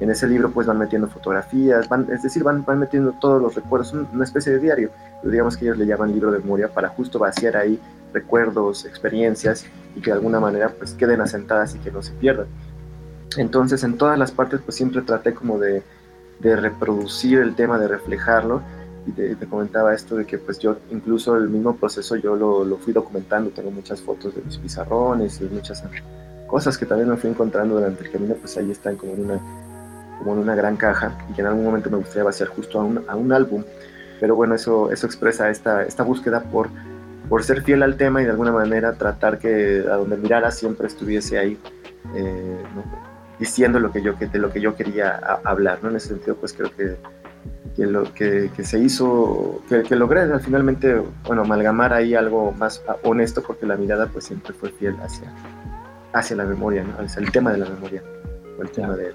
En 0.00 0.10
ese 0.10 0.28
libro 0.28 0.50
pues 0.50 0.66
van 0.66 0.78
metiendo 0.78 1.08
fotografías, 1.08 1.88
van, 1.88 2.06
es 2.12 2.22
decir, 2.22 2.44
van, 2.44 2.64
van 2.64 2.78
metiendo 2.78 3.12
todos 3.12 3.42
los 3.42 3.54
recuerdos, 3.54 3.92
una 3.92 4.24
especie 4.24 4.52
de 4.52 4.60
diario, 4.60 4.90
digamos 5.24 5.56
que 5.56 5.64
ellos 5.64 5.78
le 5.78 5.86
llaman 5.86 6.12
libro 6.12 6.30
de 6.30 6.38
memoria 6.38 6.68
para 6.68 6.88
justo 6.88 7.18
vaciar 7.18 7.56
ahí 7.56 7.80
recuerdos, 8.12 8.84
experiencias 8.84 9.66
y 9.96 10.00
que 10.00 10.10
de 10.10 10.16
alguna 10.16 10.40
manera 10.40 10.70
pues 10.70 10.94
queden 10.94 11.20
asentadas 11.20 11.74
y 11.74 11.78
que 11.78 11.90
no 11.90 12.02
se 12.02 12.12
pierdan. 12.12 12.46
Entonces 13.36 13.82
en 13.84 13.98
todas 13.98 14.18
las 14.18 14.32
partes 14.32 14.60
pues 14.64 14.76
siempre 14.76 15.02
traté 15.02 15.34
como 15.34 15.58
de, 15.58 15.82
de 16.40 16.56
reproducir 16.56 17.40
el 17.40 17.54
tema, 17.54 17.78
de 17.78 17.88
reflejarlo 17.88 18.62
y 19.06 19.12
te, 19.12 19.46
comentaba 19.46 19.94
esto 19.94 20.16
de 20.16 20.26
que 20.26 20.38
pues 20.38 20.58
yo 20.58 20.76
incluso 20.90 21.36
el 21.36 21.48
mismo 21.48 21.76
proceso 21.76 22.16
yo 22.16 22.36
lo, 22.36 22.64
lo, 22.64 22.76
fui 22.76 22.92
documentando, 22.92 23.50
tengo 23.50 23.70
muchas 23.70 24.00
fotos 24.02 24.34
de 24.34 24.42
mis 24.42 24.58
pizarrones 24.58 25.40
y 25.40 25.44
muchas 25.44 25.82
cosas 26.46 26.76
que 26.76 26.86
también 26.86 27.08
me 27.08 27.16
fui 27.16 27.30
encontrando 27.30 27.76
durante 27.76 28.04
el 28.04 28.10
camino, 28.10 28.34
pues 28.34 28.56
ahí 28.58 28.70
están 28.70 28.96
como 28.96 29.14
en 29.14 29.24
una 29.24 29.40
como 30.18 30.32
en 30.32 30.38
una 30.38 30.54
gran 30.54 30.76
caja 30.76 31.12
y 31.30 31.34
que 31.34 31.40
en 31.40 31.46
algún 31.46 31.64
momento 31.64 31.90
me 31.90 31.98
gustaría 31.98 32.24
vaciar 32.24 32.48
justo 32.48 32.80
a 32.80 32.84
un, 32.84 33.04
a 33.08 33.16
un 33.16 33.32
álbum. 33.32 33.64
Pero 34.20 34.34
bueno, 34.34 34.54
eso, 34.54 34.90
eso 34.90 35.06
expresa 35.06 35.48
esta, 35.50 35.84
esta 35.84 36.02
búsqueda 36.02 36.42
por, 36.42 36.68
por 37.28 37.44
ser 37.44 37.62
fiel 37.62 37.82
al 37.82 37.96
tema 37.96 38.20
y 38.20 38.24
de 38.24 38.30
alguna 38.30 38.52
manera 38.52 38.94
tratar 38.94 39.38
que 39.38 39.84
a 39.90 39.94
donde 39.94 40.16
mirara 40.16 40.50
siempre 40.50 40.86
estuviese 40.86 41.38
ahí. 41.38 41.58
Eh, 42.14 42.62
diciendo 43.38 43.78
lo 43.78 43.92
que 43.92 44.02
yo, 44.02 44.14
de 44.14 44.38
lo 44.38 44.50
que 44.50 44.60
yo 44.60 44.74
quería 44.74 45.16
hablar, 45.44 45.78
¿no? 45.82 45.90
En 45.90 45.96
ese 45.96 46.08
sentido, 46.08 46.36
pues 46.36 46.52
creo 46.52 46.74
que, 46.74 46.96
que, 47.76 47.86
lo, 47.86 48.12
que, 48.12 48.50
que 48.54 48.64
se 48.64 48.78
hizo, 48.78 49.62
que, 49.68 49.82
que, 49.82 49.96
logré 49.96 50.26
finalmente, 50.40 51.00
bueno, 51.24 51.42
amalgamar 51.42 51.92
ahí 51.92 52.14
algo 52.14 52.52
más 52.52 52.82
honesto 53.04 53.42
porque 53.42 53.66
la 53.66 53.76
mirada 53.76 54.06
pues 54.06 54.24
siempre 54.24 54.52
fue 54.52 54.70
fiel 54.70 54.96
hacia, 55.00 55.32
hacia 56.12 56.36
la 56.36 56.44
memoria, 56.44 56.84
¿no? 56.84 57.04
Hacia 57.04 57.20
el 57.22 57.30
tema 57.30 57.52
de 57.52 57.58
la 57.58 57.68
memoria, 57.68 58.02
el 58.60 58.70
tema 58.70 58.96
de, 58.96 59.14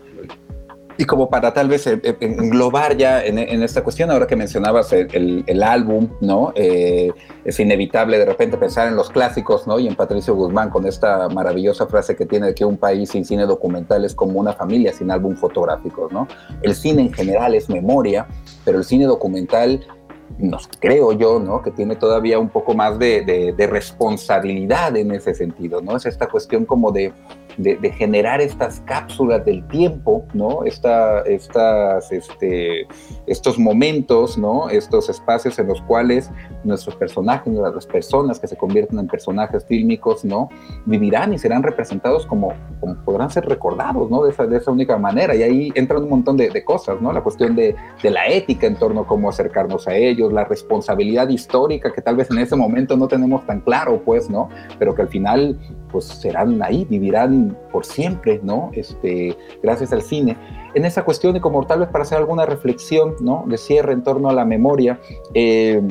y 0.98 1.06
como 1.06 1.30
para 1.30 1.54
tal 1.54 1.68
vez 1.68 1.88
eh, 1.88 2.00
eh, 2.04 2.18
englobar 2.20 2.96
ya 2.98 3.24
en, 3.24 3.38
esta 3.64 3.84
cuestión, 3.84 4.12
ahora 4.12 4.28
que 4.28 4.36
mencionabas 4.36 4.94
el, 4.94 5.64
álbum, 5.64 6.10
¿no? 6.22 6.52
Eh, 6.56 7.12
es 7.46 7.60
inevitable 7.60 8.18
de 8.18 8.26
repente 8.26 8.58
pensar 8.58 8.88
en 8.88 8.96
los 8.96 9.10
clásicos, 9.10 9.66
¿no? 9.66 9.80
Y 9.80 9.88
en 9.88 9.96
Patricio 9.96 10.36
Guzmán 10.36 10.70
con 10.70 10.86
esta 10.86 11.30
maravillosa 11.30 11.88
frase 11.88 12.16
que 12.16 12.26
tiene 12.26 12.48
de 12.48 12.56
que 12.56 12.66
un 12.66 12.78
país 12.78 13.10
sin 13.10 13.26
cine 13.26 13.46
documental 13.46 14.06
es 14.06 14.14
como 14.14 14.40
una 14.40 14.54
familia 14.54 14.94
sin 14.94 15.10
álbum 15.10 15.36
fotográfico, 15.36 16.10
¿no? 16.12 16.28
El 16.62 16.76
cine 16.76 17.02
en 17.02 17.14
general 17.14 17.56
es 17.56 17.70
memoria, 17.70 18.28
pero 18.66 18.78
el 18.78 18.84
cine 18.84 19.06
documental 19.06 19.86
nos 20.38 20.68
creo 20.80 21.14
yo, 21.14 21.40
¿no? 21.40 21.62
Que 21.62 21.72
tiene 21.72 21.96
todavía 21.96 22.40
un 22.40 22.50
poco 22.50 22.74
más 22.74 22.98
de, 22.98 23.54
de, 23.56 23.68
responsabilidad 23.68 24.96
en 24.98 25.12
ese 25.12 25.34
sentido, 25.34 25.82
¿no? 25.82 25.96
Es 25.96 26.06
esta 26.06 26.28
cuestión 26.28 26.66
como 26.66 26.92
de, 26.92 27.14
de, 27.58 27.92
generar 27.92 28.42
estas 28.42 28.80
cápsulas 28.82 29.46
del 29.46 29.66
tiempo, 29.68 30.26
¿no? 30.34 30.64
Esta, 30.64 31.22
estas, 31.22 32.12
este, 32.12 32.88
estos 33.28 33.60
momentos, 33.60 34.38
¿no? 34.38 34.70
Estos 34.70 35.10
espacios 35.10 35.60
en 35.60 35.68
los 35.68 35.82
cuales 35.82 36.32
nuestros 36.64 36.96
personajes, 36.96 37.54
las 37.54 37.86
personas 37.86 38.40
que 38.40 38.48
se 38.48 38.56
convierten 38.56 39.00
en 39.00 39.08
personajes 39.08 39.66
fílmicos, 39.66 40.26
¿no? 40.26 40.50
Vivirán 40.86 41.34
y 41.34 41.38
serán 41.38 41.64
representados 41.64 42.26
como, 42.26 42.54
como 42.80 42.96
podrán 43.04 43.30
ser 43.30 43.46
recordados, 43.46 44.10
¿no? 44.10 44.24
De 44.24 44.32
esa, 44.32 44.46
de 44.46 44.58
esa 44.58 44.72
única 44.72 44.98
manera. 44.98 45.36
Y 45.36 45.44
ahí 45.44 45.72
entran 45.76 46.04
un 46.04 46.10
montón 46.10 46.38
de, 46.38 46.50
de 46.50 46.64
cosas, 46.64 47.02
¿no? 47.02 47.12
La 47.14 47.22
cuestión 47.22 47.56
de, 47.56 47.76
de, 48.02 48.10
la 48.10 48.28
ética 48.28 48.68
en 48.68 48.76
torno 48.76 49.02
a 49.02 49.08
cómo 49.08 49.30
acercarnos 49.30 49.88
a 49.88 49.96
ellos, 49.96 50.32
la 50.34 50.46
responsabilidad 50.46 51.30
histórica 51.30 51.92
que 51.92 52.02
tal 52.02 52.16
vez 52.16 52.30
en 52.32 52.40
ese 52.40 52.56
momento 52.56 52.98
no 52.98 53.08
tenemos 53.08 53.46
tan 53.46 53.62
claro, 53.62 54.02
pues, 54.04 54.30
¿no? 54.30 54.50
Pero 54.80 54.96
que 54.96 55.04
al 55.04 55.08
final, 55.08 55.60
pues 55.92 56.06
serán 56.06 56.62
ahí, 56.64 56.86
vivirán 56.90 57.43
por 57.72 57.86
siempre, 57.86 58.40
¿no? 58.44 58.72
Este, 58.74 59.38
gracias 59.62 59.94
al 59.94 60.02
cine. 60.02 60.38
En 60.74 60.86
esa 60.86 61.04
cuestión, 61.04 61.36
y 61.36 61.40
como 61.40 61.66
tal 61.66 61.80
vez 61.80 61.90
para 61.90 62.04
hacer 62.04 62.18
alguna 62.18 62.46
reflexión, 62.46 63.16
¿no? 63.20 63.46
De 63.48 63.58
cierre 63.58 63.94
en 63.94 64.04
torno 64.04 64.30
a 64.30 64.34
la 64.34 64.46
memoria, 64.46 65.00
eh, 65.34 65.82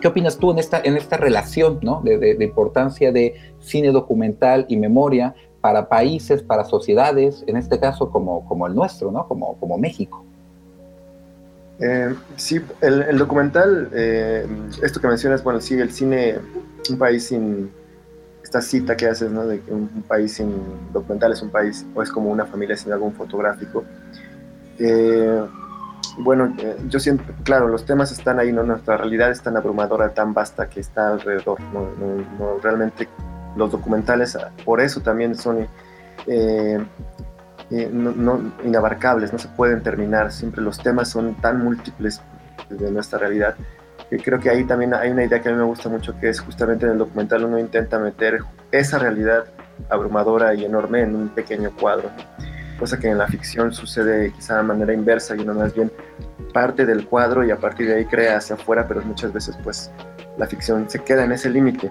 ¿qué 0.00 0.08
opinas 0.08 0.38
tú 0.38 0.50
en 0.50 0.58
esta, 0.58 0.80
en 0.82 0.96
esta 0.96 1.16
relación, 1.16 1.78
¿no? 1.82 2.00
De, 2.02 2.36
importancia 2.40 3.12
de 3.12 3.34
cine 3.60 3.90
documental 3.90 4.66
y 4.68 4.76
memoria 4.76 5.34
para 5.60 5.88
países, 5.88 6.42
para 6.42 6.64
sociedades, 6.64 7.44
en 7.46 7.56
este 7.56 7.78
caso 7.78 8.10
como, 8.10 8.44
como 8.46 8.66
el 8.66 8.74
nuestro, 8.74 9.10
¿no? 9.10 9.26
Como, 9.28 9.56
como 9.58 9.78
México. 9.78 10.24
Eh, 11.80 12.14
sí, 12.36 12.60
el, 12.80 13.18
documental, 13.18 13.90
eh, 13.92 14.46
esto 14.82 15.00
que 15.00 15.08
mencionas, 15.08 15.42
bueno, 15.42 15.60
sí, 15.60 15.74
el 15.74 15.90
cine, 15.90 16.36
un 16.90 16.98
país 16.98 17.26
sin, 17.26 17.70
esta 18.42 18.60
cita 18.60 18.96
que 18.96 19.06
haces, 19.06 19.30
¿no? 19.30 19.46
De 19.46 19.60
que 19.60 19.72
un, 19.72 19.88
país 20.08 20.34
sin 20.34 20.52
documental 20.92 21.32
es 21.32 21.42
un 21.42 21.50
país, 21.50 21.86
o 21.94 22.02
es 22.02 22.10
como 22.10 22.30
una 22.30 22.44
familia 22.44 22.76
sin 22.76 22.92
algún 22.92 23.12
fotográfico. 23.12 23.84
Eh, 24.78 25.42
bueno, 26.18 26.54
eh, 26.58 26.76
yo 26.88 26.98
siento, 26.98 27.24
claro, 27.44 27.68
los 27.68 27.86
temas 27.86 28.12
están 28.12 28.38
ahí, 28.38 28.52
¿no? 28.52 28.62
Nuestra 28.62 28.96
realidad 28.96 29.30
es 29.30 29.40
tan 29.40 29.56
abrumadora, 29.56 30.12
tan 30.12 30.34
vasta 30.34 30.68
que 30.68 30.80
está 30.80 31.12
alrededor, 31.12 31.58
¿no? 31.72 31.88
realmente 32.62 33.08
los 33.56 33.70
documentales, 33.70 34.36
ah, 34.36 34.50
por 34.64 34.80
eso 34.80 35.00
también 35.00 35.34
son 35.34 35.66
eh, 36.26 36.78
no, 37.70 38.52
inabarcables, 38.64 39.32
no 39.32 39.38
se 39.38 39.48
pueden 39.48 39.82
terminar, 39.82 40.32
siempre 40.32 40.62
los 40.62 40.78
temas 40.78 41.08
son 41.08 41.34
tan 41.36 41.62
múltiples 41.62 42.20
de 42.68 42.90
nuestra 42.90 43.18
realidad 43.18 43.54
creo 44.18 44.38
que 44.38 44.50
ahí 44.50 44.64
también 44.64 44.94
hay 44.94 45.10
una 45.10 45.24
idea 45.24 45.40
que 45.40 45.48
a 45.48 45.52
mí 45.52 45.58
me 45.58 45.64
gusta 45.64 45.88
mucho, 45.88 46.18
que 46.18 46.28
es 46.28 46.40
justamente 46.40 46.86
en 46.86 46.92
el 46.92 46.98
documental 46.98 47.44
uno 47.44 47.58
intenta 47.58 47.98
meter 47.98 48.40
esa 48.70 48.98
realidad 48.98 49.44
abrumadora 49.88 50.54
y 50.54 50.64
enorme 50.64 51.02
en 51.02 51.14
un 51.14 51.28
pequeño 51.30 51.70
cuadro, 51.78 52.10
cosa 52.78 52.98
que 52.98 53.08
en 53.08 53.18
la 53.18 53.26
ficción 53.26 53.72
sucede 53.72 54.32
quizá 54.32 54.58
de 54.58 54.64
manera 54.64 54.92
inversa 54.92 55.34
y 55.34 55.40
uno 55.40 55.54
más 55.54 55.74
bien 55.74 55.90
parte 56.52 56.84
del 56.84 57.06
cuadro 57.06 57.44
y 57.44 57.50
a 57.50 57.56
partir 57.56 57.88
de 57.88 57.96
ahí 57.96 58.04
crea 58.04 58.36
hacia 58.36 58.56
afuera, 58.56 58.86
pero 58.86 59.02
muchas 59.02 59.32
veces 59.32 59.56
pues 59.62 59.90
la 60.36 60.46
ficción 60.46 60.88
se 60.88 60.98
queda 60.98 61.24
en 61.24 61.32
ese 61.32 61.50
límite. 61.50 61.90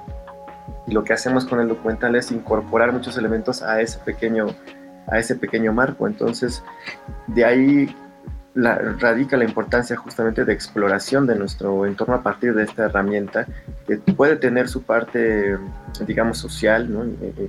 Y 0.88 0.94
lo 0.94 1.04
que 1.04 1.14
hacemos 1.14 1.46
con 1.46 1.60
el 1.60 1.68
documental 1.68 2.16
es 2.16 2.32
incorporar 2.32 2.92
muchos 2.92 3.18
elementos 3.18 3.62
a 3.62 3.82
ese 3.82 4.00
pequeño, 4.00 4.48
a 5.08 5.20
ese 5.20 5.36
pequeño 5.36 5.74
marco. 5.74 6.08
Entonces, 6.08 6.64
de 7.28 7.46
ahí 7.46 7.96
radica 8.54 9.38
la 9.38 9.46
importancia 9.46 9.96
justamente 9.96 10.44
de 10.44 10.54
exploración 10.54 11.26
de 11.26 11.36
nuestro 11.36 11.86
entorno 11.86 12.16
a 12.16 12.24
partir 12.24 12.54
de 12.54 12.64
esta 12.64 12.86
herramienta 12.86 13.48
que 13.88 13.98
puede 13.98 14.36
tener 14.36 14.68
su 14.68 14.84
parte, 14.84 15.58
digamos, 16.06 16.38
social, 16.38 16.90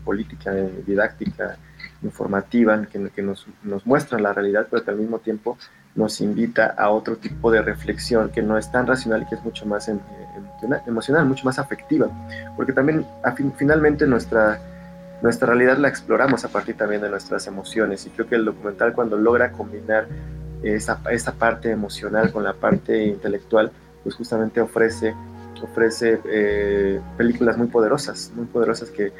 política, 0.05 0.53
didáctica, 0.87 1.57
informativa, 2.03 2.87
que, 2.87 3.11
que 3.11 3.23
nos, 3.23 3.47
nos, 3.63 3.85
muestra 3.87 4.19
la 4.19 4.33
realidad, 4.33 4.69
pero 4.71 4.85
que 4.85 4.91
al 4.91 4.97
mismo 4.97 5.19
tiempo 5.19 5.59
nos 5.95 6.21
invita 6.21 6.75
a 6.79 6.91
otro 6.91 7.17
tipo 7.17 7.51
de 7.51 7.63
reflexión 7.63 8.31
que 8.31 8.43
no 8.43 8.57
es 8.57 8.71
tan 8.71 8.87
racional 8.87 9.23
y 9.23 9.27
que 9.27 9.35
es 9.35 9.45
mucho 9.45 9.67
más 9.67 9.91
emocional, 10.87 11.27
mucho 11.27 11.45
más 11.45 11.59
afectiva, 11.59 12.09
porque 12.57 12.73
también 12.73 13.05
finalmente 13.57 14.07
nuestra, 14.07 14.61
nuestra 15.21 15.49
realidad 15.49 15.79
la 15.79 15.89
exploramos 15.89 16.45
a 16.45 16.49
partir 16.49 16.77
también 16.77 17.03
de 17.03 17.11
nuestras 17.11 17.47
emociones. 17.47 18.07
Y 18.07 18.11
creo 18.11 18.29
que 18.29 18.37
el 18.37 18.45
documental 18.45 18.95
cuando 18.95 19.17
logra 19.17 19.53
combinar 19.53 20.07
esa, 20.63 21.01
esa 21.11 21.33
parte 21.33 21.71
emocional 21.71 22.33
con 22.33 22.45
la 22.45 22.55
parte 22.55 23.05
intelectual, 23.05 23.71
pues 24.03 24.15
justamente 24.15 24.61
ofrece, 24.61 25.15
ofrece 25.63 26.21
eh, 26.25 27.01
películas 27.17 27.57
muy 27.57 27.69
poderosas, 27.69 28.33
muy 28.35 28.47
poderosas 28.47 28.91
que, 28.91 29.13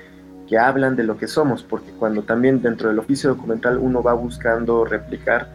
que 0.49 0.59
hablan 0.59 0.97
de 0.97 1.05
lo 1.05 1.17
que 1.17 1.27
somos, 1.27 1.63
porque 1.63 1.91
cuando 1.93 2.23
también 2.23 2.63
dentro 2.63 2.89
del 2.89 2.99
oficio 2.99 3.31
documental 3.31 3.79
uno 3.79 4.03
va 4.03 4.13
buscando 4.15 4.85
replicar 4.85 5.49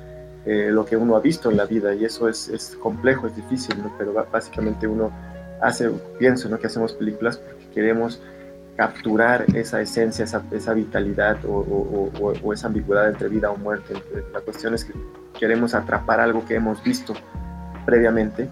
eh, 0.45 0.69
lo 0.71 0.85
que 0.85 0.95
uno 0.95 1.15
ha 1.15 1.19
visto 1.19 1.51
en 1.51 1.57
la 1.57 1.65
vida, 1.65 1.93
y 1.93 2.05
eso 2.05 2.29
es, 2.29 2.47
es 2.49 2.77
complejo, 2.81 3.27
es 3.27 3.35
difícil, 3.35 3.75
pero 3.97 4.13
básicamente 4.31 4.87
uno 4.87 5.11
hace, 5.61 5.89
pienso 6.19 6.47
¿no? 6.49 6.59
que 6.59 6.67
hacemos 6.67 6.93
películas 6.93 7.37
porque 7.37 7.67
queremos 7.73 8.21
capturar 8.77 9.45
esa 9.55 9.81
esencia, 9.81 10.23
esa, 10.23 10.73
vitalidad 10.73 11.37
o, 11.45 12.53
esa 12.53 12.67
ambigüedad 12.67 13.09
entre 13.09 13.27
vida 13.27 13.49
o 13.49 13.57
muerte. 13.57 13.95
La 14.31 14.39
cuestión 14.41 14.75
es 14.75 14.85
que 14.85 14.93
queremos 15.37 15.73
atrapar 15.73 16.19
algo 16.19 16.45
que 16.45 16.55
hemos 16.55 16.81
visto 16.83 17.13
previamente 17.85 18.49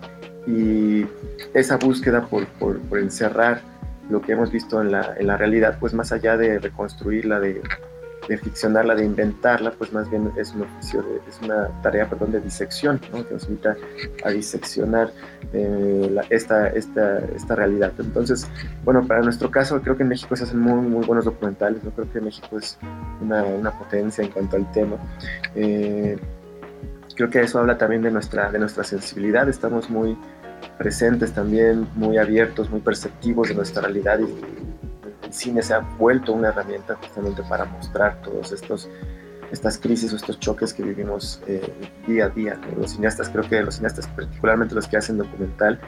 y 0.48 1.06
esa 1.54 1.78
búsqueda 1.78 2.26
por, 2.26 2.48
por, 2.48 3.00
encerrar 3.00 3.62
lo 4.10 4.22
que 4.22 4.32
hemos 4.32 4.52
visto 4.52 4.82
en 4.82 4.92
la, 4.92 5.16
en 5.18 5.28
la, 5.28 5.38
realidad, 5.38 5.78
pues 5.80 5.94
más 5.94 6.12
allá 6.12 6.38
de 6.38 6.60
reconstruirla, 6.60 7.40
de, 7.40 7.62
de, 8.28 8.38
ficcionarla, 8.38 8.96
de 8.96 9.06
inventarla, 9.06 9.72
pues 9.72 9.94
más 9.94 10.10
bien 10.10 10.32
es 10.38 10.54
un 10.54 10.64
oficio, 10.64 11.04
es 11.28 11.40
una 11.42 11.70
tarea, 11.82 12.10
perdón, 12.10 12.32
de 12.32 12.42
disección, 12.42 13.00
¿no? 13.12 13.26
que 13.28 13.34
nos 13.34 13.48
invita 13.48 13.76
a 14.24 14.30
diseccionar 14.30 15.12
eh, 15.54 16.16
esta, 16.30 16.68
esta, 16.70 17.20
esta 17.20 17.56
realidad. 17.56 17.94
Entonces, 18.00 18.48
bueno, 18.84 19.06
para 19.06 19.22
nuestro 19.22 19.52
caso, 19.52 19.82
creo 19.82 19.96
que 19.96 20.04
en 20.04 20.10
México 20.10 20.36
se 20.36 20.44
hacen 20.44 20.60
muy, 20.60 20.88
muy 20.88 21.06
buenos 21.06 21.26
documentales, 21.26 21.82
yo 21.84 21.92
creo 21.92 22.12
que 22.12 22.22
México 22.22 22.58
es 22.58 22.78
una, 23.22 23.44
una 23.44 23.72
potencia 23.72 24.24
en 24.24 24.32
cuanto 24.32 24.56
al 24.56 24.72
tema. 24.72 24.98
Eh, 25.56 26.18
creo 27.16 27.30
que 27.30 27.42
eso 27.42 27.60
habla 27.60 27.78
también 27.78 28.02
de 28.02 28.12
nuestra, 28.12 28.52
de 28.52 28.60
nuestra 28.60 28.84
sensibilidad, 28.84 29.48
estamos 29.48 29.90
muy 29.90 30.18
presentes 30.78 31.32
también, 31.32 31.88
muy 31.96 32.18
abiertos, 32.18 32.70
muy 32.70 32.82
perceptivos 32.82 33.50
de 33.50 33.56
nuestra 33.56 33.84
realidad 33.84 34.20
y 34.20 34.85
cine 35.36 35.62
se 35.62 35.74
ha 35.74 35.80
vuelto 35.80 36.34
una 36.34 36.50
herramienta 36.50 36.96
justamente 36.96 37.44
para 37.44 37.66
mostrar 37.66 38.22
todos 38.22 38.52
estos 38.52 38.90
estas 39.52 39.78
crisis 39.78 40.12
o 40.14 40.16
estos 40.16 40.40
choques 40.40 40.74
que 40.74 40.84
vivimos 40.84 41.42
eh, 41.48 41.62
día 42.08 42.26
a 42.26 42.30
día. 42.30 42.60
Los 42.78 42.92
cineastas, 42.92 43.30
creo 43.30 43.48
que 43.48 43.62
los 43.62 43.76
cineastas, 43.76 44.08
particularmente 44.08 44.76
los 44.76 44.88
que 44.88 44.98
hacen 44.98 45.18
documental, 45.18 45.80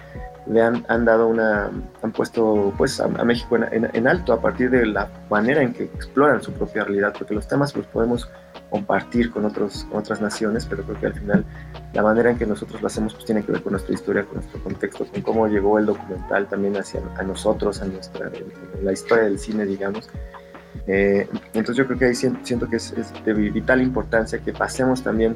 le 0.47 0.61
han, 0.61 0.85
han 0.87 1.05
dado 1.05 1.27
una, 1.27 1.69
han 2.01 2.11
puesto 2.11 2.73
pues 2.77 2.99
a, 2.99 3.07
México 3.07 3.57
en, 3.57 3.89
en, 3.91 4.07
alto 4.07 4.31
a 4.31 4.41
partir 4.41 4.69
de 4.69 4.85
la 4.85 5.09
manera 5.29 5.61
en 5.61 5.73
que 5.73 5.83
exploran 5.83 6.41
su 6.41 6.53
propia 6.53 6.85
realidad, 6.85 7.13
porque 7.17 7.33
los 7.33 7.47
temas 7.47 7.75
los 7.75 7.85
podemos 7.87 8.29
compartir 8.69 9.31
con, 9.31 9.45
otros, 9.45 9.87
otras 9.91 10.21
naciones, 10.21 10.65
pero 10.65 10.83
creo 10.83 10.99
que 10.99 11.05
al 11.07 11.13
final 11.13 11.45
la 11.93 12.03
manera 12.03 12.31
en 12.31 12.37
que 12.37 12.45
nosotros 12.45 12.81
lo 12.81 12.87
hacemos 12.87 13.13
pues 13.13 13.25
tiene 13.25 13.43
que 13.43 13.51
ver 13.51 13.61
con 13.61 13.71
nuestra 13.73 13.93
historia, 13.93 14.25
con 14.25 14.35
nuestro 14.35 14.61
contexto, 14.63 15.05
con 15.05 15.21
cómo 15.21 15.47
llegó 15.47 15.79
el 15.79 15.85
documental 15.85 16.47
también 16.47 16.75
hacia 16.77 17.01
a 17.17 17.23
nosotros, 17.23 17.81
a 17.81 17.85
nuestra, 17.85 18.31
la 18.83 18.91
historia 18.91 19.25
del 19.25 19.39
cine, 19.39 19.65
digamos. 19.65 20.09
Eh, 20.85 21.27
entonces 21.53 21.75
yo 21.75 21.87
creo 21.87 21.97
que 21.97 22.05
ahí 22.05 22.15
siento, 22.15 22.69
que 22.69 22.75
es, 22.75 22.93
de 23.25 23.33
vital 23.33 23.81
importancia 23.81 24.39
que 24.39 24.53
pasemos 24.53 25.01
también 25.01 25.35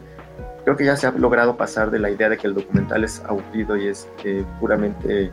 creo 0.63 0.77
que 0.77 0.85
ya 0.85 0.95
se 0.95 1.07
ha 1.07 1.11
logrado 1.11 1.57
pasar 1.57 1.89
de 1.89 1.99
la 1.99 2.09
idea 2.09 2.29
de 2.29 2.37
que 2.37 2.47
el 2.47 2.53
documental 2.53 3.03
es 3.03 3.21
aburrido 3.25 3.75
y 3.77 3.87
es 3.87 4.07
eh, 4.23 4.45
puramente, 4.59 5.31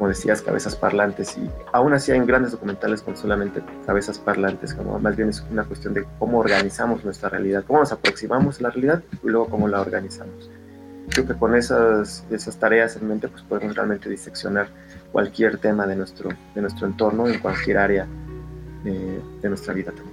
como 0.00 0.08
decías, 0.08 0.40
cabezas 0.40 0.76
parlantes. 0.76 1.36
Y 1.36 1.50
aún 1.74 1.92
así 1.92 2.10
hay 2.10 2.20
grandes 2.20 2.52
documentales 2.52 3.02
con 3.02 3.18
solamente 3.18 3.62
cabezas 3.84 4.18
parlantes, 4.18 4.72
como 4.72 4.98
más 4.98 5.14
bien 5.14 5.28
es 5.28 5.44
una 5.50 5.62
cuestión 5.64 5.92
de 5.92 6.06
cómo 6.18 6.38
organizamos 6.38 7.04
nuestra 7.04 7.28
realidad, 7.28 7.64
cómo 7.66 7.80
nos 7.80 7.92
aproximamos 7.92 8.60
a 8.60 8.62
la 8.62 8.70
realidad 8.70 9.02
y 9.22 9.28
luego 9.28 9.50
cómo 9.50 9.68
la 9.68 9.78
organizamos. 9.78 10.50
Creo 11.10 11.26
que 11.26 11.34
con 11.34 11.54
esas, 11.54 12.24
esas 12.30 12.58
tareas 12.58 12.96
en 12.96 13.08
mente 13.08 13.28
pues 13.28 13.42
podemos 13.42 13.76
realmente 13.76 14.08
diseccionar 14.08 14.68
cualquier 15.12 15.58
tema 15.58 15.86
de 15.86 15.96
nuestro, 15.96 16.30
de 16.54 16.62
nuestro 16.62 16.86
entorno 16.86 17.28
en 17.28 17.38
cualquier 17.38 17.76
área 17.76 18.06
de, 18.82 19.20
de 19.42 19.48
nuestra 19.50 19.74
vida 19.74 19.92
también. 19.92 20.09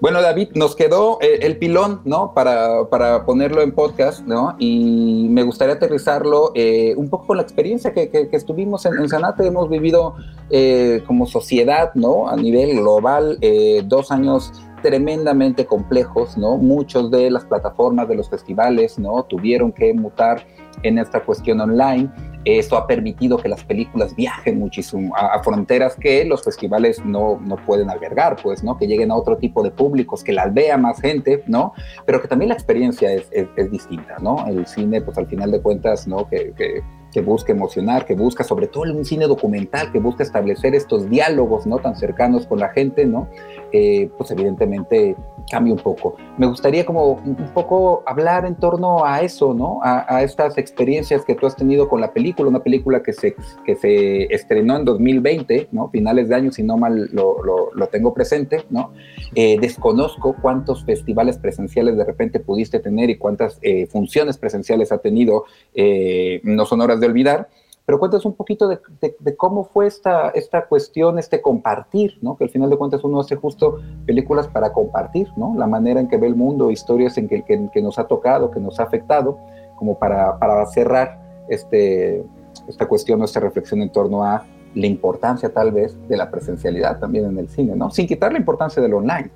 Bueno, 0.00 0.22
David, 0.22 0.52
nos 0.54 0.76
quedó 0.76 1.18
eh, 1.20 1.40
el 1.42 1.58
pilón, 1.58 2.00
¿no? 2.06 2.32
Para, 2.32 2.88
para, 2.88 3.26
ponerlo 3.26 3.60
en 3.60 3.72
podcast, 3.72 4.26
¿no? 4.26 4.56
Y 4.58 5.26
me 5.28 5.42
gustaría 5.42 5.74
aterrizarlo 5.74 6.52
eh, 6.54 6.94
un 6.96 7.10
poco 7.10 7.34
la 7.34 7.42
experiencia 7.42 7.92
que, 7.92 8.08
que, 8.08 8.28
estuvimos 8.32 8.86
en, 8.86 8.98
en, 8.98 9.08
Sanate. 9.10 9.46
Hemos 9.46 9.68
vivido 9.68 10.14
eh, 10.48 11.02
como 11.06 11.26
sociedad, 11.26 11.92
¿no? 11.94 12.28
A 12.28 12.36
nivel 12.36 12.76
global, 12.76 13.36
eh, 13.42 13.82
dos 13.84 14.10
años 14.10 14.52
tremendamente 14.82 15.66
complejos, 15.66 16.38
¿no? 16.38 16.56
Muchos 16.56 17.10
de 17.10 17.30
las 17.30 17.44
plataformas 17.44 18.08
de 18.08 18.14
los 18.14 18.30
festivales, 18.30 18.98
¿no? 18.98 19.22
Tuvieron 19.24 19.70
que 19.70 19.92
mutar 19.92 20.46
en 20.82 20.98
esta 20.98 21.20
cuestión 21.20 21.60
online. 21.60 22.10
Esto 22.44 22.76
ha 22.78 22.86
permitido 22.86 23.36
que 23.36 23.48
las 23.48 23.62
películas 23.64 24.16
viajen 24.16 24.58
muchísimo 24.58 25.14
a, 25.14 25.42
fronteras 25.42 25.94
que 25.94 26.24
los 26.24 26.42
festivales 26.42 27.04
no, 27.04 27.38
no 27.38 27.56
pueden 27.56 27.90
albergar, 27.90 28.36
pues, 28.42 28.64
¿no? 28.64 28.78
Que 28.78 28.86
lleguen 28.86 29.10
a 29.10 29.16
otro 29.16 29.36
tipo 29.36 29.62
de 29.62 29.70
públicos, 29.70 30.24
que 30.24 30.32
las 30.32 30.52
vea 30.54 30.78
más 30.78 31.00
gente, 31.00 31.42
¿no? 31.46 31.74
Pero 32.06 32.22
que 32.22 32.28
también 32.28 32.48
la 32.48 32.54
experiencia 32.54 33.12
es, 33.12 33.28
es, 33.30 33.70
distinta, 33.70 34.16
¿no? 34.20 34.46
El 34.46 34.66
cine, 34.66 35.02
pues 35.02 35.18
al 35.18 35.26
final 35.26 35.50
de 35.50 35.60
cuentas, 35.60 36.08
¿no? 36.08 36.28
Que, 36.28 36.52
que, 36.56 36.82
busca 37.20 37.52
emocionar, 37.52 38.06
que 38.06 38.14
busca, 38.14 38.42
sobre 38.42 38.66
todo 38.68 38.84
un 38.84 39.04
cine 39.04 39.26
documental, 39.26 39.92
que 39.92 39.98
busca 39.98 40.22
establecer 40.22 40.74
estos 40.74 41.10
diálogos, 41.10 41.66
¿no? 41.66 41.78
Tan 41.78 41.94
cercanos 41.94 42.46
con 42.46 42.60
la 42.60 42.70
gente, 42.70 43.04
¿no? 43.04 43.28
Eh, 43.72 44.08
pues 44.16 44.30
evidentemente 44.30 45.16
cambia 45.50 45.72
un 45.72 45.80
poco. 45.80 46.16
Me 46.38 46.46
gustaría 46.46 46.84
como 46.84 47.12
un 47.12 47.50
poco 47.54 48.02
hablar 48.06 48.44
en 48.44 48.54
torno 48.56 49.04
a 49.04 49.20
eso, 49.20 49.54
¿no? 49.54 49.80
A, 49.82 50.22
estas 50.22 50.58
experiencias 50.58 51.24
que 51.24 51.34
tú 51.34 51.46
has 51.46 51.56
tenido 51.56 51.88
con 51.88 52.00
la 52.00 52.12
película, 52.12 52.48
una 52.48 52.62
película 52.62 53.02
que 53.02 53.12
se, 53.12 53.34
que 53.64 53.76
se 53.76 54.24
estrenó 54.34 54.76
en 54.76 54.84
2020, 54.84 55.68
¿no? 55.72 55.88
Finales 55.88 56.28
de 56.28 56.34
año, 56.34 56.52
si 56.52 56.62
no 56.62 56.76
mal 56.76 57.08
lo, 57.12 57.42
lo, 57.42 57.72
lo 57.74 57.86
tengo 57.88 58.12
presente, 58.12 58.64
¿no? 58.70 58.92
Eh, 59.34 59.58
desconozco 59.60 60.36
cuántos 60.40 60.84
festivales 60.84 61.38
presenciales 61.38 61.96
de 61.96 62.04
repente 62.04 62.40
pudiste 62.40 62.80
tener 62.80 63.10
y 63.10 63.16
cuántas 63.16 63.58
eh, 63.62 63.86
funciones 63.86 64.38
presenciales 64.38 64.92
ha 64.92 64.98
tenido, 64.98 65.44
eh, 65.74 66.40
no 66.44 66.66
son 66.66 66.80
horas 66.80 67.00
de 67.00 67.06
olvidar, 67.06 67.48
pero 67.90 67.98
cuéntanos 67.98 68.24
un 68.24 68.36
poquito 68.36 68.68
de, 68.68 69.36
cómo 69.36 69.64
fue 69.64 69.88
esta, 69.88 70.28
esta 70.28 70.66
cuestión, 70.66 71.18
este 71.18 71.42
compartir, 71.42 72.18
¿no? 72.22 72.36
Que 72.36 72.44
al 72.44 72.50
final 72.50 72.70
de 72.70 72.76
cuentas 72.76 73.02
uno 73.02 73.18
hace 73.18 73.34
justo 73.34 73.80
películas 74.06 74.46
para 74.46 74.72
compartir, 74.72 75.26
¿no? 75.36 75.56
La 75.58 75.66
manera 75.66 75.98
en 75.98 76.06
que 76.06 76.16
ve 76.16 76.28
el 76.28 76.36
mundo, 76.36 76.70
historias 76.70 77.18
en 77.18 77.26
que, 77.26 77.82
nos 77.82 77.98
ha 77.98 78.04
tocado, 78.04 78.52
que 78.52 78.60
nos 78.60 78.78
ha 78.78 78.84
afectado, 78.84 79.40
como 79.74 79.98
para, 79.98 80.38
cerrar 80.66 81.20
este, 81.48 82.24
esta 82.68 82.86
cuestión, 82.86 83.24
esta 83.24 83.40
reflexión 83.40 83.82
en 83.82 83.90
torno 83.90 84.22
a 84.22 84.44
la 84.72 84.86
importancia 84.86 85.52
tal 85.52 85.72
vez 85.72 85.98
de 86.06 86.16
la 86.16 86.30
presencialidad 86.30 87.00
también 87.00 87.24
en 87.24 87.38
el 87.38 87.48
cine, 87.48 87.74
¿no? 87.74 87.90
Sin 87.90 88.06
quitar 88.06 88.30
la 88.30 88.38
importancia 88.38 88.80
del 88.80 88.94
online. 88.94 89.32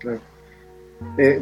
Claro. 0.00 0.18
Eh, 1.18 1.40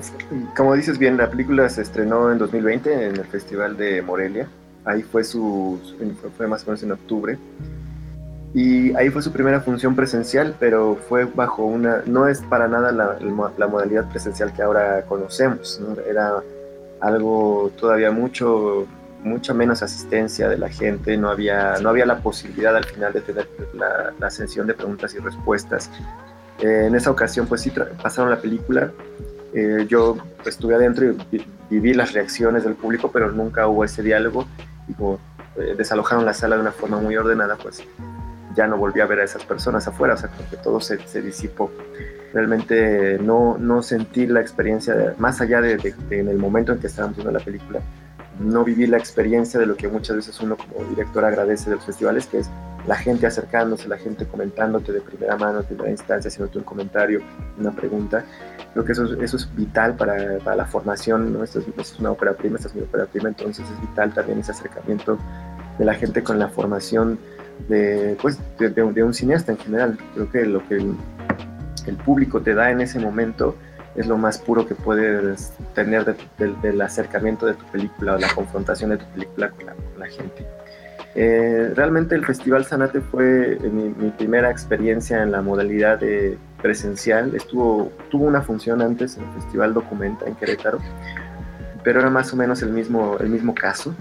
como 0.54 0.74
dices 0.74 0.98
bien, 0.98 1.16
la 1.16 1.30
película 1.30 1.70
se 1.70 1.80
estrenó 1.80 2.30
en 2.30 2.36
2020 2.36 3.06
en 3.06 3.16
el 3.16 3.24
Festival 3.24 3.78
de 3.78 4.02
Morelia 4.02 4.46
ahí 4.88 5.02
fue 5.02 5.22
su, 5.22 5.78
fue 6.36 6.46
más 6.46 6.62
o 6.62 6.66
menos 6.66 6.82
en 6.82 6.92
octubre, 6.92 7.38
y 8.54 8.94
ahí 8.96 9.10
fue 9.10 9.22
su 9.22 9.30
primera 9.30 9.60
función 9.60 9.94
presencial, 9.94 10.56
pero 10.58 10.96
fue 11.08 11.26
bajo 11.26 11.64
una, 11.64 12.02
no 12.06 12.26
es 12.26 12.40
para 12.40 12.66
nada 12.66 12.92
la, 12.92 13.18
la 13.56 13.66
modalidad 13.66 14.08
presencial 14.08 14.52
que 14.52 14.62
ahora 14.62 15.02
conocemos, 15.02 15.80
¿no? 15.80 16.00
era 16.00 16.42
algo 17.00 17.70
todavía 17.78 18.10
mucho, 18.10 18.86
mucha 19.22 19.52
menos 19.52 19.82
asistencia 19.82 20.48
de 20.48 20.56
la 20.56 20.70
gente, 20.70 21.16
no 21.18 21.28
había, 21.28 21.76
no 21.82 21.90
había 21.90 22.06
la 22.06 22.20
posibilidad 22.20 22.74
al 22.74 22.84
final 22.84 23.12
de 23.12 23.20
tener 23.20 23.48
la, 23.74 24.14
la 24.18 24.30
sesión 24.30 24.66
de 24.66 24.74
preguntas 24.74 25.14
y 25.14 25.18
respuestas. 25.18 25.90
Eh, 26.60 26.86
en 26.86 26.94
esa 26.94 27.10
ocasión 27.10 27.46
pues 27.46 27.60
sí 27.60 27.72
pasaron 28.02 28.30
la 28.30 28.40
película, 28.40 28.90
eh, 29.52 29.86
yo 29.88 30.16
estuve 30.44 30.74
adentro 30.74 31.06
y 31.30 31.44
viví 31.70 31.94
las 31.94 32.12
reacciones 32.12 32.64
del 32.64 32.74
público, 32.74 33.10
pero 33.12 33.30
nunca 33.30 33.66
hubo 33.68 33.84
ese 33.84 34.02
diálogo 34.02 34.46
eh, 35.56 35.74
desalojaron 35.76 36.24
la 36.24 36.34
sala 36.34 36.56
de 36.56 36.62
una 36.62 36.72
forma 36.72 36.98
muy 36.98 37.16
ordenada, 37.16 37.56
pues 37.56 37.82
ya 38.54 38.66
no 38.66 38.76
volví 38.76 39.00
a 39.00 39.06
ver 39.06 39.20
a 39.20 39.24
esas 39.24 39.44
personas 39.44 39.86
afuera, 39.86 40.14
o 40.14 40.16
sea, 40.16 40.30
como 40.30 40.48
que 40.50 40.56
todo 40.56 40.80
se, 40.80 40.98
se 41.06 41.22
disipó. 41.22 41.70
Realmente 42.32 43.18
no, 43.18 43.56
no 43.58 43.82
sentí 43.82 44.26
la 44.26 44.40
experiencia, 44.40 44.94
de, 44.94 45.14
más 45.16 45.40
allá 45.40 45.60
de, 45.60 45.76
de, 45.76 45.94
de, 46.08 46.20
en 46.20 46.28
el 46.28 46.38
momento 46.38 46.72
en 46.72 46.80
que 46.80 46.88
estábamos 46.88 47.16
viendo 47.16 47.32
la 47.32 47.44
película, 47.44 47.80
no 48.40 48.64
viví 48.64 48.86
la 48.86 48.98
experiencia 48.98 49.58
de 49.58 49.66
lo 49.66 49.76
que 49.76 49.88
muchas 49.88 50.16
veces 50.16 50.40
uno 50.40 50.56
como 50.56 50.88
director 50.90 51.24
agradece 51.24 51.70
de 51.70 51.76
los 51.76 51.84
festivales, 51.84 52.26
que 52.26 52.38
es 52.38 52.50
la 52.86 52.96
gente 52.96 53.26
acercándose, 53.26 53.88
la 53.88 53.98
gente 53.98 54.26
comentándote 54.26 54.92
de 54.92 55.00
primera 55.00 55.36
mano, 55.36 55.58
de 55.58 55.64
primera 55.64 55.90
instancia, 55.90 56.28
haciéndote 56.28 56.58
un 56.58 56.64
comentario, 56.64 57.20
una 57.58 57.72
pregunta. 57.72 58.24
Creo 58.72 58.84
que 58.84 58.92
eso, 58.92 59.20
eso 59.20 59.36
es 59.36 59.54
vital 59.56 59.96
para, 59.96 60.38
para 60.38 60.56
la 60.56 60.66
formación, 60.66 61.32
¿no? 61.32 61.42
Esto 61.42 61.60
es, 61.60 61.66
es, 61.78 61.98
una 61.98 62.10
ópera 62.12 62.34
prima, 62.34 62.56
esta 62.56 62.68
es 62.68 62.74
mi 62.74 62.82
ópera 62.82 63.06
prima, 63.06 63.28
entonces 63.28 63.64
es 63.68 63.80
vital 63.80 64.12
también 64.12 64.38
ese 64.40 64.52
acercamiento 64.52 65.18
de 65.78 65.84
la 65.84 65.94
gente 65.94 66.22
con 66.22 66.38
la 66.38 66.48
formación 66.48 67.18
de, 67.68 68.16
pues, 68.20 68.38
de, 68.58 68.70
de, 68.70 68.92
de 68.92 69.02
un 69.02 69.14
cineasta 69.14 69.52
en 69.52 69.58
general. 69.58 69.98
Creo 70.14 70.30
que 70.30 70.44
lo 70.44 70.66
que 70.68 70.76
el, 70.76 70.94
el 71.86 71.96
público 71.96 72.40
te 72.40 72.54
da 72.54 72.70
en 72.70 72.80
ese 72.80 72.98
momento 72.98 73.56
es 73.96 74.06
lo 74.06 74.16
más 74.16 74.38
puro 74.38 74.66
que 74.66 74.74
puedes 74.74 75.52
tener 75.74 76.04
de, 76.04 76.14
del 76.62 76.80
acercamiento 76.80 77.46
de 77.46 77.54
tu 77.54 77.64
película 77.66 78.14
o 78.14 78.18
la 78.18 78.32
confrontación 78.32 78.90
de 78.90 78.98
tu 78.98 79.06
película 79.06 79.50
con 79.50 79.66
la, 79.66 79.72
con 79.74 79.98
la 79.98 80.06
gente. 80.06 80.46
Eh, 81.14 81.72
realmente 81.74 82.14
el 82.14 82.24
Festival 82.24 82.64
Sanate 82.64 83.00
fue 83.00 83.58
mi, 83.60 83.88
mi, 83.88 84.10
primera 84.10 84.50
experiencia 84.50 85.22
en 85.22 85.32
la 85.32 85.42
modalidad 85.42 85.98
de 85.98 86.38
presencial. 86.60 87.34
Estuvo, 87.34 87.92
tuvo 88.10 88.26
una 88.26 88.42
función 88.42 88.82
antes 88.82 89.16
en 89.16 89.24
el 89.24 89.32
Festival 89.34 89.74
Documenta 89.74 90.26
en 90.26 90.34
Querétaro, 90.34 90.78
pero 91.82 92.00
era 92.00 92.10
más 92.10 92.32
o 92.32 92.36
menos 92.36 92.62
el 92.62 92.70
mismo, 92.70 93.16
el 93.18 93.30
mismo 93.30 93.54
caso. 93.54 93.94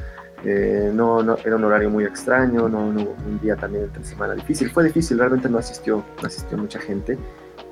Eh, 0.46 0.92
no, 0.94 1.24
no, 1.24 1.38
era 1.44 1.56
un 1.56 1.64
horario 1.64 1.90
muy 1.90 2.04
extraño, 2.04 2.70
no, 2.70 2.94
no, 2.94 3.02
un 3.02 3.40
día 3.42 3.56
también 3.56 3.86
entre 3.86 4.04
semana 4.04 4.36
difícil. 4.36 4.70
Fue 4.70 4.84
difícil, 4.84 5.18
realmente 5.18 5.50
no 5.50 5.58
asistió, 5.58 6.04
no 6.22 6.28
asistió 6.28 6.58
mucha 6.58 6.80
gente 6.80 7.18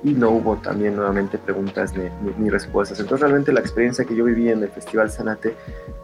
y 0.02 0.12
no 0.12 0.30
hubo 0.30 0.56
también 0.56 0.94
nuevamente 0.96 1.38
preguntas 1.38 1.94
ni, 1.96 2.04
ni, 2.22 2.34
ni, 2.38 2.50
respuestas. 2.50 3.00
Entonces 3.00 3.22
realmente 3.22 3.52
la 3.52 3.60
experiencia 3.60 4.04
que 4.04 4.14
yo 4.14 4.24
viví 4.24 4.50
en 4.50 4.62
el 4.62 4.68
Festival 4.68 5.10
Sanate 5.10 5.54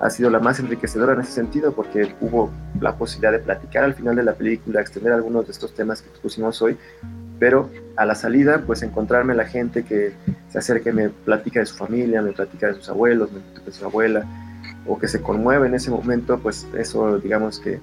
ha 0.01 0.09
sido 0.09 0.31
la 0.31 0.39
más 0.39 0.61
enriquecedora 0.61 1.13
en 1.15 1.21
ese 1.21 1.33
sentido 1.33 1.73
porque 1.73 2.15
hubo 2.21 2.51
la 2.81 2.97
posibilidad 2.97 3.33
de 3.33 3.41
platicar 3.41 3.85
al 3.85 3.95
final 3.95 4.17
de 4.17 4.23
la 4.23 4.35
película, 4.35 4.81
extender 4.81 5.13
algunos 5.13 5.47
de 5.47 5.53
estos 5.53 5.75
temas 5.75 6.03
que 6.03 6.11
pusimos 6.21 6.63
hoy, 6.63 6.77
pero 7.43 7.69
a 7.97 8.07
la 8.07 8.15
salida 8.15 8.63
pues 8.65 8.85
encontrarme 8.85 9.35
la 9.35 9.45
gente 9.45 9.83
que 9.83 10.13
se 10.49 10.59
acerque, 10.59 10.93
me 10.93 11.09
platica 11.09 11.59
de 11.59 11.67
su 11.67 11.75
familia, 11.75 12.23
me 12.23 12.31
platica 12.31 12.69
de 12.69 12.75
sus 12.75 12.89
abuelos, 12.89 13.33
me 13.33 13.41
platica 13.41 13.67
de 13.67 13.73
su 13.73 13.85
abuela, 13.85 14.25
o 14.87 14.97
que 14.97 15.09
se 15.09 15.21
conmueve 15.21 15.67
en 15.67 15.75
ese 15.75 15.91
momento, 15.91 16.39
pues 16.39 16.69
eso 16.79 17.19
digamos 17.19 17.59
que 17.59 17.81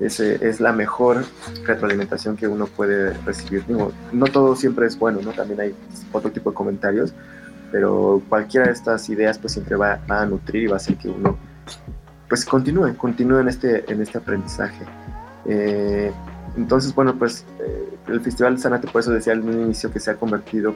ese 0.00 0.44
es 0.44 0.58
la 0.58 0.72
mejor 0.72 1.24
retroalimentación 1.64 2.36
que 2.36 2.48
uno 2.48 2.66
puede 2.66 3.12
recibir. 3.24 3.64
No 4.12 4.26
todo 4.26 4.56
siempre 4.56 4.88
es 4.88 4.98
bueno, 4.98 5.20
¿no? 5.22 5.30
También 5.30 5.60
hay 5.60 5.74
otro 6.10 6.32
tipo 6.32 6.50
de 6.50 6.56
comentarios, 6.56 7.14
pero 7.70 8.20
cualquiera 8.28 8.66
de 8.66 8.72
estas 8.72 9.08
ideas 9.08 9.38
pues 9.38 9.52
siempre 9.52 9.76
va, 9.76 10.00
va 10.10 10.22
a 10.22 10.26
nutrir 10.26 10.64
y 10.64 10.66
va 10.66 10.74
a 10.74 10.76
hacer 10.78 10.96
que 10.96 11.08
uno 11.08 11.38
pues 12.28 12.44
continúe, 12.44 12.96
continúe 12.96 13.38
en 13.38 13.46
este, 13.46 13.84
en 13.88 14.02
este 14.02 14.18
aprendizaje. 14.18 14.84
Eh, 15.44 16.10
entonces, 16.56 16.94
bueno, 16.94 17.14
pues 17.18 17.44
eh, 17.60 17.96
el 18.08 18.20
Festival 18.20 18.58
Sanate, 18.58 18.88
por 18.88 19.00
eso 19.00 19.10
decía 19.10 19.34
al 19.34 19.44
inicio 19.44 19.92
que 19.92 20.00
se 20.00 20.10
ha 20.10 20.16
convertido 20.16 20.74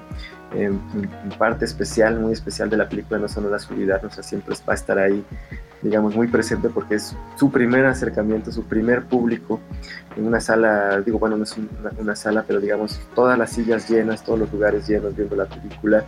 en, 0.53 0.81
parte 1.39 1.65
especial, 1.65 2.21
muy 2.21 2.33
especial 2.33 2.69
de 2.69 2.77
la 2.77 2.89
película 2.89 3.19
No 3.19 3.29
son 3.29 3.51
las 3.51 3.71
olvidarnos, 3.71 4.13
o 4.13 4.15
sea, 4.15 4.23
siempre 4.23 4.55
va 4.69 4.73
a 4.73 4.75
estar 4.75 4.99
ahí, 4.99 5.25
digamos, 5.81 6.15
muy 6.15 6.29
presente 6.29 6.69
porque 6.69 6.97
es 6.97 7.17
su 7.37 7.51
primer 7.51 7.87
acercamiento, 7.87 8.53
su 8.53 8.65
primer 8.65 9.05
público 9.05 9.61
en 10.17 10.27
una 10.27 10.41
sala, 10.41 11.01
digo, 11.01 11.19
bueno, 11.19 11.37
no 11.37 11.45
es 11.45 11.57
una, 11.57 11.91
una 11.99 12.17
sala, 12.17 12.45
pero 12.47 12.61
digamos, 12.61 13.01
todas 13.15 13.39
las 13.39 13.51
sillas 13.51 13.89
llenas, 13.89 14.23
todos 14.23 14.39
los 14.39 14.53
lugares 14.53 14.87
llenos 14.87 15.17
viendo 15.17 15.37
la 15.37 15.47
película 15.47 16.05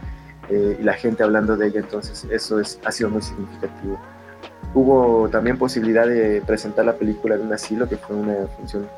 eh, 0.48 0.76
y 0.78 0.82
la 0.82 0.94
gente 0.94 1.22
hablando 1.22 1.56
de 1.56 1.68
ella, 1.68 1.80
entonces 1.80 2.26
eso 2.30 2.60
es, 2.60 2.78
ha 2.84 2.92
sido 2.92 3.08
muy 3.08 3.22
significativo. 3.22 3.98
Hubo 4.74 5.28
también 5.28 5.58
posibilidad 5.58 6.06
de 6.06 6.42
presentar 6.46 6.84
la 6.84 6.94
película 6.94 7.34
en 7.34 7.42
un 7.42 7.52
asilo, 7.52 7.88
que 7.88 7.96
fue 7.96 8.16
una 8.16 8.46
función 8.56 8.88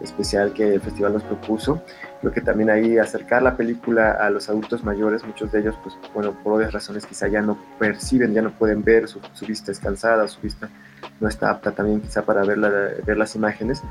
especial 0.00 0.52
que 0.52 0.74
el 0.74 0.80
festival 0.80 1.14
nos 1.14 1.22
propuso. 1.22 1.82
Creo 2.20 2.32
que 2.32 2.40
también 2.40 2.70
ahí 2.70 2.98
acercar 2.98 3.42
la 3.42 3.56
película 3.56 4.12
a 4.12 4.30
los 4.30 4.48
adultos 4.48 4.84
mayores, 4.84 5.24
muchos 5.24 5.50
de 5.50 5.60
ellos, 5.60 5.74
pues 5.82 5.96
bueno, 6.14 6.32
por 6.42 6.54
obvias 6.54 6.72
razones 6.72 7.06
quizá 7.06 7.28
ya 7.28 7.40
no 7.40 7.58
perciben, 7.78 8.34
ya 8.34 8.42
no 8.42 8.52
pueden 8.52 8.84
ver, 8.84 9.08
su, 9.08 9.20
vista 9.46 9.72
es 9.72 9.80
cansada, 9.80 10.28
su 10.28 10.40
vista 10.40 10.68
no 11.20 11.28
está 11.28 11.50
apta 11.50 11.72
también 11.72 12.00
quizá 12.00 12.22
para 12.22 12.44
ver, 12.44 12.58
ver 13.04 13.16
las 13.16 13.34
imágenes, 13.34 13.82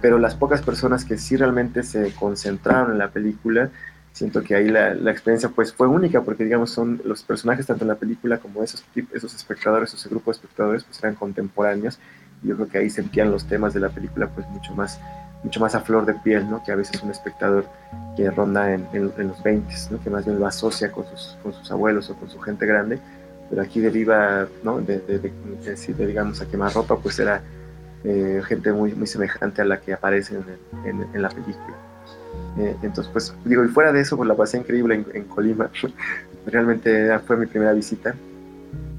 pero 0.00 0.18
las 0.18 0.34
pocas 0.34 0.62
personas 0.62 1.04
que 1.04 1.16
sí 1.16 1.36
realmente 1.36 1.82
se 1.82 2.12
concentraron 2.14 2.92
en 2.92 2.98
la 2.98 3.08
película, 3.08 3.70
siento 4.18 4.42
que 4.42 4.56
ahí 4.56 4.68
la, 4.68 4.94
la, 4.94 5.12
experiencia 5.12 5.48
pues 5.48 5.72
fue 5.72 5.86
única 5.86 6.22
porque 6.22 6.42
digamos 6.42 6.70
son 6.70 7.00
los 7.04 7.22
personajes 7.22 7.66
tanto 7.66 7.84
en 7.84 7.88
la 7.88 7.94
película 7.94 8.38
como 8.38 8.64
esos, 8.64 8.84
esos 9.12 9.32
espectadores, 9.32 9.94
ese 9.94 10.08
grupo 10.08 10.32
de 10.32 10.36
espectadores 10.36 10.82
pues 10.82 10.98
eran 10.98 11.14
contemporáneos 11.14 12.00
y 12.42 12.48
yo 12.48 12.56
creo 12.56 12.68
que 12.68 12.78
ahí 12.78 12.90
sentían 12.90 13.30
los 13.30 13.46
temas 13.46 13.74
de 13.74 13.80
la 13.80 13.90
película 13.90 14.28
pues 14.28 14.46
mucho 14.48 14.74
más 14.74 14.98
mucho 15.44 15.60
más 15.60 15.76
a 15.76 15.80
flor 15.82 16.04
de 16.04 16.14
piel, 16.14 16.50
¿no? 16.50 16.64
Que 16.64 16.72
a 16.72 16.74
veces 16.74 17.00
un 17.00 17.12
espectador 17.12 17.64
que 18.16 18.28
ronda 18.28 18.74
en, 18.74 18.88
los 18.92 19.40
20, 19.44 19.72
¿no? 19.92 20.00
Que 20.02 20.10
más 20.10 20.24
bien 20.24 20.40
lo 20.40 20.48
asocia 20.48 20.90
con 20.90 21.06
sus, 21.06 21.38
con 21.44 21.52
sus 21.52 21.70
abuelos 21.70 22.10
o 22.10 22.16
con 22.16 22.28
su 22.28 22.40
gente 22.40 22.66
grande, 22.66 22.98
pero 23.48 23.62
aquí 23.62 23.78
deriva, 23.78 24.48
¿no? 24.64 24.80
De, 24.80 24.98
de, 24.98 25.20
de, 25.20 26.06
digamos, 26.08 26.40
a 26.40 26.46
quemar 26.46 26.74
ropa, 26.74 26.96
pues 26.98 27.20
era 27.20 27.40
eh, 28.02 28.42
gente 28.44 28.72
muy, 28.72 28.94
muy 28.94 29.06
semejante 29.06 29.62
a 29.62 29.64
la 29.64 29.80
que 29.80 29.92
aparece 29.92 30.34
en, 30.84 31.06
en 31.14 31.22
la 31.22 31.28
película. 31.28 31.87
Eh, 32.56 32.76
entonces, 32.82 33.10
pues 33.12 33.34
digo, 33.44 33.64
y 33.64 33.68
fuera 33.68 33.92
de 33.92 34.00
eso, 34.00 34.16
pues 34.16 34.28
la 34.28 34.36
pasé 34.36 34.58
increíble 34.58 35.04
en, 35.12 35.24
Colima. 35.24 35.70
Realmente 36.46 37.18
fue 37.20 37.36
mi 37.36 37.46
primera 37.46 37.72
visita. 37.72 38.14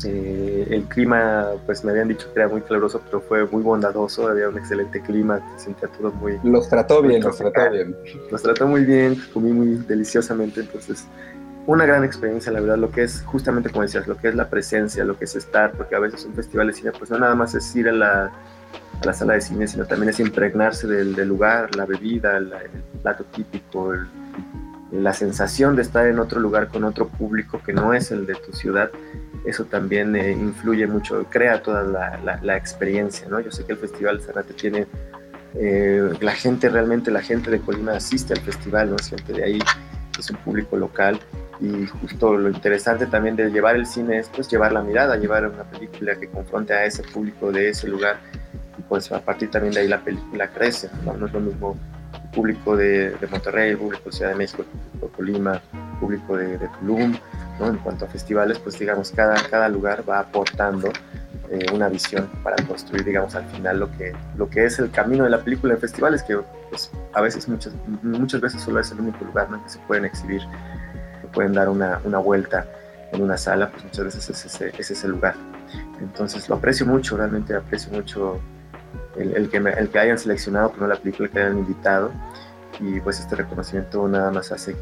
Eh, 0.06 0.68
el 0.70 0.84
clima, 0.84 1.48
pues 1.66 1.84
me 1.84 1.92
habían 1.92 2.08
dicho 2.08 2.32
que 2.34 2.40
era 2.40 2.48
muy 2.48 2.62
caluroso, 2.62 3.02
pero 3.04 3.20
fue 3.20 3.46
muy 3.46 3.62
bondadoso, 3.62 4.30
había 4.30 4.48
un 4.48 4.58
excelente 4.58 5.02
clima, 5.02 5.42
se 5.58 5.66
sentía 5.66 5.90
todo 5.90 6.12
muy... 6.12 6.40
Los 6.44 6.70
trató 6.70 7.02
bien, 7.02 7.22
los 7.22 7.38
trató 7.38 7.70
bien. 7.70 7.96
Los 8.32 8.42
trató 8.42 8.66
muy 8.66 8.86
bien, 8.86 9.22
comí 9.34 9.52
muy 9.52 9.76
deliciosamente, 9.86 10.62
entonces 10.62 11.06
una 11.68 11.86
gran 11.86 12.04
experiencia, 12.04 12.52
la 12.52 12.62
verdad, 12.62 12.78
lo 12.78 12.92
que 12.92 13.04
es 13.04 13.22
justamente 13.26 13.70
como 13.70 13.84
decías, 13.84 14.08
lo 14.08 14.18
que 14.18 14.30
es 14.30 14.36
la 14.36 14.50
presencia, 14.50 15.04
lo 15.04 15.18
que 15.18 15.26
es 15.26 15.36
estar, 15.36 15.74
porque 15.74 15.96
a 15.96 16.00
veces 16.00 16.26
un 16.26 16.34
festival 16.34 16.68
de 16.68 16.74
cine, 16.74 16.92
pues 16.98 17.12
no 17.12 17.20
nada 17.20 17.36
más 17.36 17.54
es 17.54 17.76
ir 17.76 17.90
a 17.90 17.92
la, 17.92 18.32
la 19.04 19.14
sala 19.14 19.34
de 19.34 19.42
cine, 19.42 19.68
sino 19.68 19.86
también 19.86 20.10
es 20.10 20.20
impregnarse 20.20 20.88
del, 20.88 21.16
del 21.16 21.28
lugar, 21.28 21.76
la 21.76 21.86
bebida, 21.86 22.38
el 22.38 22.52
plato 23.02 23.24
típico, 23.26 23.94
la 24.92 25.14
sensación 25.14 25.76
de 25.76 25.84
estar 25.84 26.08
en 26.08 26.20
otro 26.20 26.40
lugar 26.40 26.68
con 26.68 26.84
otro 26.84 27.08
público 27.08 27.62
que 27.64 27.74
no 27.74 27.94
es 27.94 28.12
el 28.12 28.26
de 28.26 28.36
tu 28.36 28.52
ciudad, 28.54 28.90
eso 29.46 29.66
también 29.66 30.16
eh, 30.16 30.32
influye 30.32 30.88
mucho, 30.88 31.26
crea 31.30 31.62
toda 31.62 31.84
la, 31.84 32.40
la, 32.42 32.58
experiencia, 32.58 33.28
¿no? 33.30 33.40
Yo 33.40 33.52
sé 33.52 33.66
que 33.66 33.74
el 33.74 33.78
Festival 33.78 34.22
Zanate 34.22 34.54
tiene, 34.54 34.88
eh, 35.56 36.10
la 36.20 36.34
gente 36.34 36.70
realmente, 36.70 37.12
la 37.12 37.22
gente 37.22 37.50
de 37.50 37.60
Colima 37.60 37.94
asiste 37.94 38.34
al 38.34 38.42
festival, 38.42 38.90
¿no? 38.90 38.96
Es 38.98 39.10
gente 39.10 39.34
de 39.34 39.44
ahí, 39.44 39.60
es 40.18 40.30
un 40.30 40.38
público 40.38 40.76
local 40.76 41.20
y 41.62 41.86
justo 41.88 42.38
lo 42.38 42.50
interesante 42.50 43.06
también 43.06 43.36
de 43.36 43.50
llevar 43.50 43.76
el 43.76 43.86
cine 43.86 44.20
es 44.20 44.30
pues 44.30 44.50
llevar 44.50 44.72
la 44.72 44.82
mirada, 44.82 45.18
llevar 45.18 45.48
una 45.48 45.64
película 45.64 46.16
que 46.16 46.28
confronte 46.28 46.74
a 46.74 46.86
ese 46.86 47.04
público 47.04 47.52
de 47.52 47.70
ese 47.70 47.88
lugar 47.88 48.20
pues 48.90 49.12
a 49.12 49.22
partir 49.22 49.52
también 49.52 49.74
de 49.74 49.82
ahí 49.82 49.88
la 49.88 50.04
película 50.04 50.50
crece, 50.50 50.90
no, 51.06 51.14
es 51.26 51.32
lo 51.32 51.40
mismo 51.40 51.78
el 52.12 52.30
público 52.32 52.76
de, 52.76 53.16
Monterrey, 53.30 53.72
el 53.72 53.78
público 53.78 54.06
de 54.06 54.12
Ciudad 54.12 54.32
de 54.32 54.38
México, 54.38 54.64
el 54.64 54.68
público 54.68 55.06
de 55.06 55.12
Colima, 55.14 55.54
el 55.54 56.00
público 56.00 56.38
de, 56.38 56.70
Tulum, 56.80 57.16
¿no? 57.60 57.68
en 57.68 57.78
cuanto 57.78 58.06
a 58.06 58.08
festivales, 58.08 58.58
pues 58.60 58.80
digamos, 58.80 59.12
cada, 59.12 59.36
cada 59.48 59.70
lugar 59.70 60.04
va 60.10 60.20
aportando 60.20 60.92
eh, 61.52 61.66
una 61.74 61.88
visión 61.88 62.28
para 62.44 62.56
construir, 62.66 63.04
digamos, 63.04 63.36
al 63.36 63.46
final 63.46 63.80
lo 63.80 63.92
que, 63.98 64.14
lo 64.38 64.50
que 64.50 64.66
es 64.66 64.80
el 64.80 64.90
camino 64.90 65.24
de 65.24 65.30
la 65.30 65.44
película 65.44 65.76
en 65.76 65.80
festivales, 65.80 66.24
que 66.24 66.38
pues, 66.70 66.92
a 67.14 67.22
veces, 67.22 67.48
muchas, 67.48 67.74
muchas 68.02 68.42
veces 68.42 68.62
solo 68.62 68.80
es 68.80 68.92
el 68.92 69.00
único 69.00 69.24
lugar 69.26 69.50
¿no? 69.50 69.64
que 69.64 69.70
se 69.70 69.80
pueden 69.80 70.06
exhibir, 70.06 70.42
que 71.22 71.28
pueden 71.28 71.54
dar 71.54 71.70
una, 71.70 72.02
una 72.04 72.18
vuelta 72.18 72.68
en 73.12 73.22
una 73.22 73.38
sala, 73.38 73.70
pues 73.70 73.84
muchas 73.84 74.06
veces 74.06 74.30
es 74.30 74.46
ese, 74.46 74.74
es 74.78 74.92
ese 74.92 75.08
lugar. 75.08 75.36
Entonces 76.00 76.48
lo 76.50 76.56
aprecio 76.56 76.86
mucho, 76.86 77.18
realmente 77.18 77.56
aprecio 77.56 77.92
mucho 77.92 78.40
el, 79.20 79.50
que, 79.50 79.58
el 79.58 79.90
que 79.90 80.00
hayan 80.00 80.18
seleccionado 80.18 80.72
primero 80.72 80.94
la 80.94 81.00
película, 81.00 81.30
que 81.30 81.40
hayan 81.40 81.60
invitado. 81.60 82.12
Y 82.80 83.00
pues 83.02 83.20
este 83.20 83.36
reconocimiento 83.36 84.08
nada 84.08 84.32
más 84.32 84.52
hace 84.52 84.76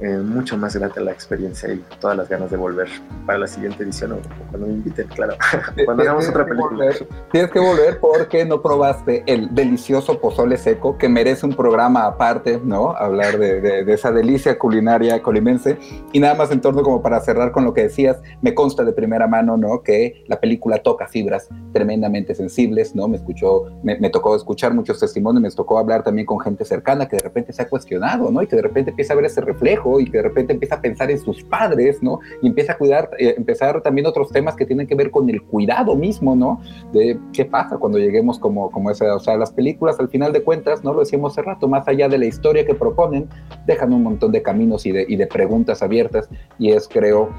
eh, 0.00 0.18
mucho 0.18 0.58
más 0.58 0.76
grata 0.76 1.00
la 1.00 1.12
experiencia 1.12 1.72
y 1.72 1.82
todas 2.00 2.16
las 2.16 2.28
ganas 2.28 2.50
de 2.50 2.58
volver 2.58 2.86
para 3.24 3.38
la 3.38 3.46
siguiente 3.46 3.82
edición 3.82 4.12
o, 4.12 4.18
cuando 4.50 4.66
me 4.66 4.74
inviten, 4.74 5.08
claro. 5.08 5.36
cuando 5.86 6.02
hagamos 6.02 6.28
otra 6.28 6.44
película. 6.44 6.90
tienes 7.32 7.50
que 7.50 7.58
volver 7.58 7.98
porque 7.98 8.44
no 8.44 8.60
probaste 8.60 9.24
el 9.26 9.54
delicioso 9.54 10.20
pozole 10.20 10.58
seco 10.58 10.98
que 10.98 11.08
merece 11.08 11.46
un 11.46 11.54
programa 11.54 12.04
aparte, 12.04 12.60
¿no? 12.62 12.90
Hablar 12.90 13.38
de, 13.38 13.60
de, 13.60 13.92
esa 13.92 14.12
delicia 14.12 14.58
culinaria 14.58 15.22
colimense. 15.22 15.78
Y 16.12 16.20
nada 16.20 16.34
más 16.34 16.50
en 16.50 16.60
torno 16.60 16.82
como 16.82 17.00
para 17.00 17.20
cerrar 17.20 17.52
con 17.52 17.64
lo 17.64 17.72
que 17.72 17.84
decías, 17.84 18.18
me 18.42 18.54
consta 18.54 18.84
de 18.84 18.92
primera 18.92 19.26
mano, 19.26 19.56
¿no? 19.56 19.82
Que 19.82 20.24
la 20.26 20.38
película 20.40 20.78
toca 20.78 21.06
fibras 21.06 21.48
tremendamente 21.72 22.34
sensibles, 22.34 22.94
¿no? 22.94 23.08
Me 23.08 23.16
escuchó, 23.16 23.64
me, 23.82 23.98
me 23.98 24.10
tocó 24.10 24.36
escuchar 24.36 24.74
muchos 24.74 25.00
testimonios, 25.00 25.40
me 25.40 25.50
tocó 25.50 25.78
hablar 25.78 26.02
también 26.02 26.26
con 26.26 26.38
gente 26.38 26.66
cercana 26.66 27.08
que 27.08 27.16
de 27.16 27.22
repente 27.22 27.54
se 27.54 27.62
ha 27.62 27.68
cuestionado, 27.68 28.30
¿no? 28.30 28.42
Y 28.42 28.46
que 28.46 28.56
de 28.56 28.62
repente 28.62 28.90
empieza 28.90 29.14
a 29.14 29.16
ver 29.16 29.24
ese 29.24 29.40
reflejo 29.40 29.75
y 30.00 30.04
que 30.06 30.18
de 30.18 30.22
repente 30.22 30.52
empieza 30.52 30.76
a 30.76 30.80
pensar 30.80 31.10
en 31.10 31.18
sus 31.18 31.42
padres, 31.44 32.02
¿no? 32.02 32.20
Y 32.42 32.48
empieza 32.48 32.72
a 32.72 32.78
cuidar, 32.78 33.10
eh, 33.18 33.34
empezar 33.36 33.82
también 33.82 34.06
otros 34.06 34.30
temas 34.30 34.56
que 34.56 34.66
tienen 34.66 34.86
que 34.86 34.94
ver 34.94 35.10
con 35.10 35.28
el 35.30 35.42
cuidado 35.42 35.96
mismo, 35.96 36.34
¿no? 36.34 36.60
De 36.92 37.18
qué 37.32 37.44
pasa 37.44 37.76
cuando 37.78 37.98
lleguemos 37.98 38.38
como, 38.38 38.70
como 38.70 38.90
esa, 38.90 39.14
o 39.14 39.20
sea, 39.20 39.36
las 39.36 39.52
películas 39.52 39.98
al 40.00 40.08
final 40.08 40.32
de 40.32 40.42
cuentas, 40.42 40.82
¿no? 40.84 40.92
Lo 40.92 41.00
decíamos 41.00 41.32
hace 41.32 41.42
rato, 41.42 41.68
más 41.68 41.86
allá 41.88 42.08
de 42.08 42.18
la 42.18 42.26
historia 42.26 42.64
que 42.66 42.74
proponen, 42.74 43.28
dejan 43.66 43.92
un 43.92 44.02
montón 44.02 44.32
de 44.32 44.42
caminos 44.42 44.86
y 44.86 44.92
de, 44.92 45.06
y 45.08 45.16
de 45.16 45.26
preguntas 45.26 45.82
abiertas 45.82 46.28
y 46.58 46.70
es, 46.70 46.88
creo, 46.88 47.30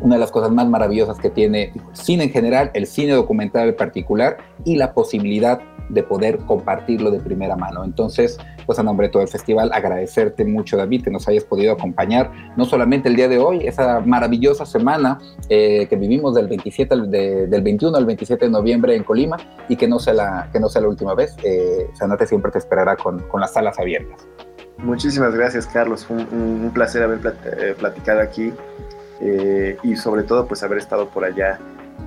una 0.00 0.16
de 0.16 0.20
las 0.20 0.30
cosas 0.30 0.50
más 0.50 0.68
maravillosas 0.68 1.18
que 1.18 1.30
tiene 1.30 1.72
el 1.74 1.80
cine 1.92 2.24
en 2.24 2.30
general, 2.30 2.70
el 2.74 2.86
cine 2.86 3.12
documental 3.12 3.68
en 3.68 3.76
particular 3.76 4.38
y 4.64 4.76
la 4.76 4.92
posibilidad 4.92 5.60
de 5.88 6.02
poder 6.02 6.38
compartirlo 6.38 7.10
de 7.10 7.20
primera 7.20 7.56
mano. 7.56 7.84
Entonces, 7.84 8.38
pues 8.66 8.78
a 8.78 8.82
nombre 8.82 9.08
de 9.08 9.12
todo 9.12 9.22
el 9.22 9.28
festival, 9.28 9.70
agradecerte 9.72 10.44
mucho, 10.44 10.76
David, 10.76 11.04
que 11.04 11.10
nos 11.10 11.28
hayas 11.28 11.44
podido 11.44 11.72
acompañar, 11.72 12.30
no 12.56 12.64
solamente 12.64 13.08
el 13.08 13.16
día 13.16 13.28
de 13.28 13.38
hoy, 13.38 13.66
esa 13.66 14.00
maravillosa 14.00 14.66
semana 14.66 15.18
eh, 15.48 15.86
que 15.88 15.96
vivimos 15.96 16.34
del, 16.34 16.48
27 16.48 16.96
del 16.96 17.62
21 17.62 17.96
al 17.96 18.06
27 18.06 18.46
de 18.46 18.50
noviembre 18.50 18.96
en 18.96 19.04
Colima 19.04 19.36
y 19.68 19.76
que 19.76 19.88
no 19.88 19.98
sea 19.98 20.14
la, 20.14 20.48
que 20.52 20.60
no 20.60 20.68
sea 20.68 20.82
la 20.82 20.88
última 20.88 21.14
vez. 21.14 21.36
Eh, 21.42 21.88
Sanate 21.94 22.26
siempre 22.26 22.50
te 22.50 22.58
esperará 22.58 22.96
con, 22.96 23.20
con 23.28 23.40
las 23.40 23.52
salas 23.52 23.78
abiertas. 23.78 24.26
Muchísimas 24.78 25.34
gracias, 25.34 25.66
Carlos. 25.66 26.04
Fue 26.04 26.16
un, 26.16 26.70
placer 26.74 27.02
haber 27.02 27.20
eh, 27.44 27.74
platicado 27.78 28.20
aquí 28.20 28.52
eh, 29.20 29.76
y 29.82 29.96
sobre 29.96 30.24
todo 30.24 30.46
pues 30.46 30.62
haber 30.62 30.78
estado 30.78 31.08
por 31.08 31.24
allá 31.24 31.58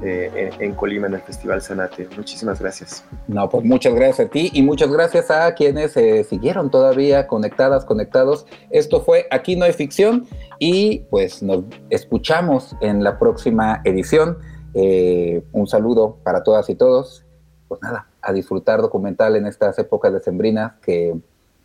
eh, 0.03 0.51
en, 0.59 0.75
Colima 0.75 1.07
en 1.07 1.15
el 1.15 1.21
Festival 1.21 1.61
Sanate. 1.61 2.07
Muchísimas 2.15 2.59
gracias. 2.59 3.03
No, 3.27 3.49
pues 3.49 3.63
muchas 3.63 3.95
gracias 3.95 4.27
a 4.27 4.29
ti 4.29 4.51
y 4.53 4.61
muchas 4.61 4.91
gracias 4.91 5.31
a 5.31 5.53
quienes 5.55 5.97
eh, 5.97 6.23
siguieron 6.23 6.69
todavía 6.69 7.25
conectadas, 7.27 7.83
conectados. 7.83 8.45
Esto 8.69 9.01
fue 9.01 9.25
Aquí 9.31 9.55
no 9.55 9.65
hay 9.65 9.73
ficción 9.73 10.27
y 10.59 10.99
pues 11.09 11.41
nos 11.41 11.63
escuchamos 11.89 12.75
en 12.81 13.03
la 13.03 13.17
próxima 13.17 13.81
edición. 13.85 14.37
Eh, 14.75 15.43
un 15.51 15.67
saludo 15.67 16.17
para 16.23 16.43
todas 16.43 16.69
y 16.69 16.75
todos. 16.75 17.25
Pues 17.67 17.81
nada, 17.81 18.07
a 18.21 18.31
disfrutar 18.31 18.81
documental 18.81 19.35
en 19.35 19.47
estas 19.47 19.77
épocas 19.79 20.13
decembrinas 20.13 20.73
que, 20.81 21.15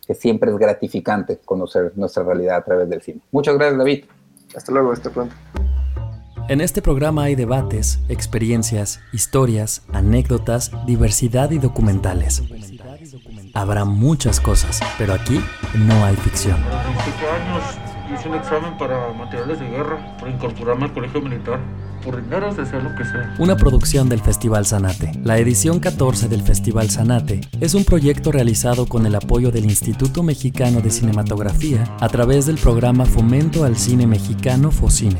que 0.05 0.15
siempre 0.15 0.51
es 0.51 0.57
gratificante 0.57 1.37
conocer 1.45 1.93
nuestra 1.95 2.23
realidad 2.23 2.57
a 2.57 2.63
través 2.63 2.89
del 2.89 3.01
cine. 3.01 3.21
Muchas 3.31 3.55
gracias, 3.55 3.77
David. 3.77 4.05
Hasta 4.55 4.71
luego, 4.71 4.91
hasta 4.91 5.09
pronto. 5.09 5.35
En 6.49 6.59
este 6.59 6.81
programa 6.81 7.23
hay 7.23 7.35
debates, 7.35 7.99
experiencias, 8.09 8.99
historias, 9.13 9.83
anécdotas, 9.93 10.71
diversidad 10.85 11.51
y 11.51 11.57
documentales. 11.57 12.43
Habrá 13.53 13.85
muchas 13.85 14.41
cosas, 14.41 14.81
pero 14.97 15.13
aquí 15.13 15.39
no 15.73 16.03
hay 16.03 16.15
ficción. 16.17 16.55
Años 16.55 17.63
hice 18.13 18.27
un 18.27 18.35
examen 18.35 18.77
para 18.77 19.13
materiales 19.13 19.59
de 19.59 19.69
guerra, 19.69 20.17
por 20.17 20.29
incorporarme 20.29 20.85
al 20.85 20.93
colegio 20.93 21.21
militar. 21.21 21.59
Por 22.03 22.21
dinero 22.21 22.53
se 22.53 22.65
sea 22.65 22.79
lo 22.79 22.93
que 22.95 23.05
sea. 23.05 23.35
Una 23.39 23.55
producción 23.55 24.09
del 24.09 24.19
Festival 24.19 24.65
Sanate. 24.65 25.13
La 25.23 25.37
edición 25.37 25.79
14 25.79 26.27
del 26.27 26.41
Festival 26.41 26.89
Sanate 26.89 27.39
es 27.61 27.73
un 27.73 27.85
proyecto 27.85 28.33
realizado 28.33 28.85
con 28.85 29.05
el 29.05 29.15
apoyo 29.15 29.49
del 29.49 29.63
Instituto 29.63 30.21
Mexicano 30.23 30.81
de 30.81 30.91
Cinematografía 30.91 31.85
a 32.01 32.09
través 32.09 32.47
del 32.47 32.57
programa 32.57 33.05
Fomento 33.05 33.63
al 33.63 33.77
Cine 33.77 34.05
Mexicano 34.07 34.71
FOCINE. 34.71 35.19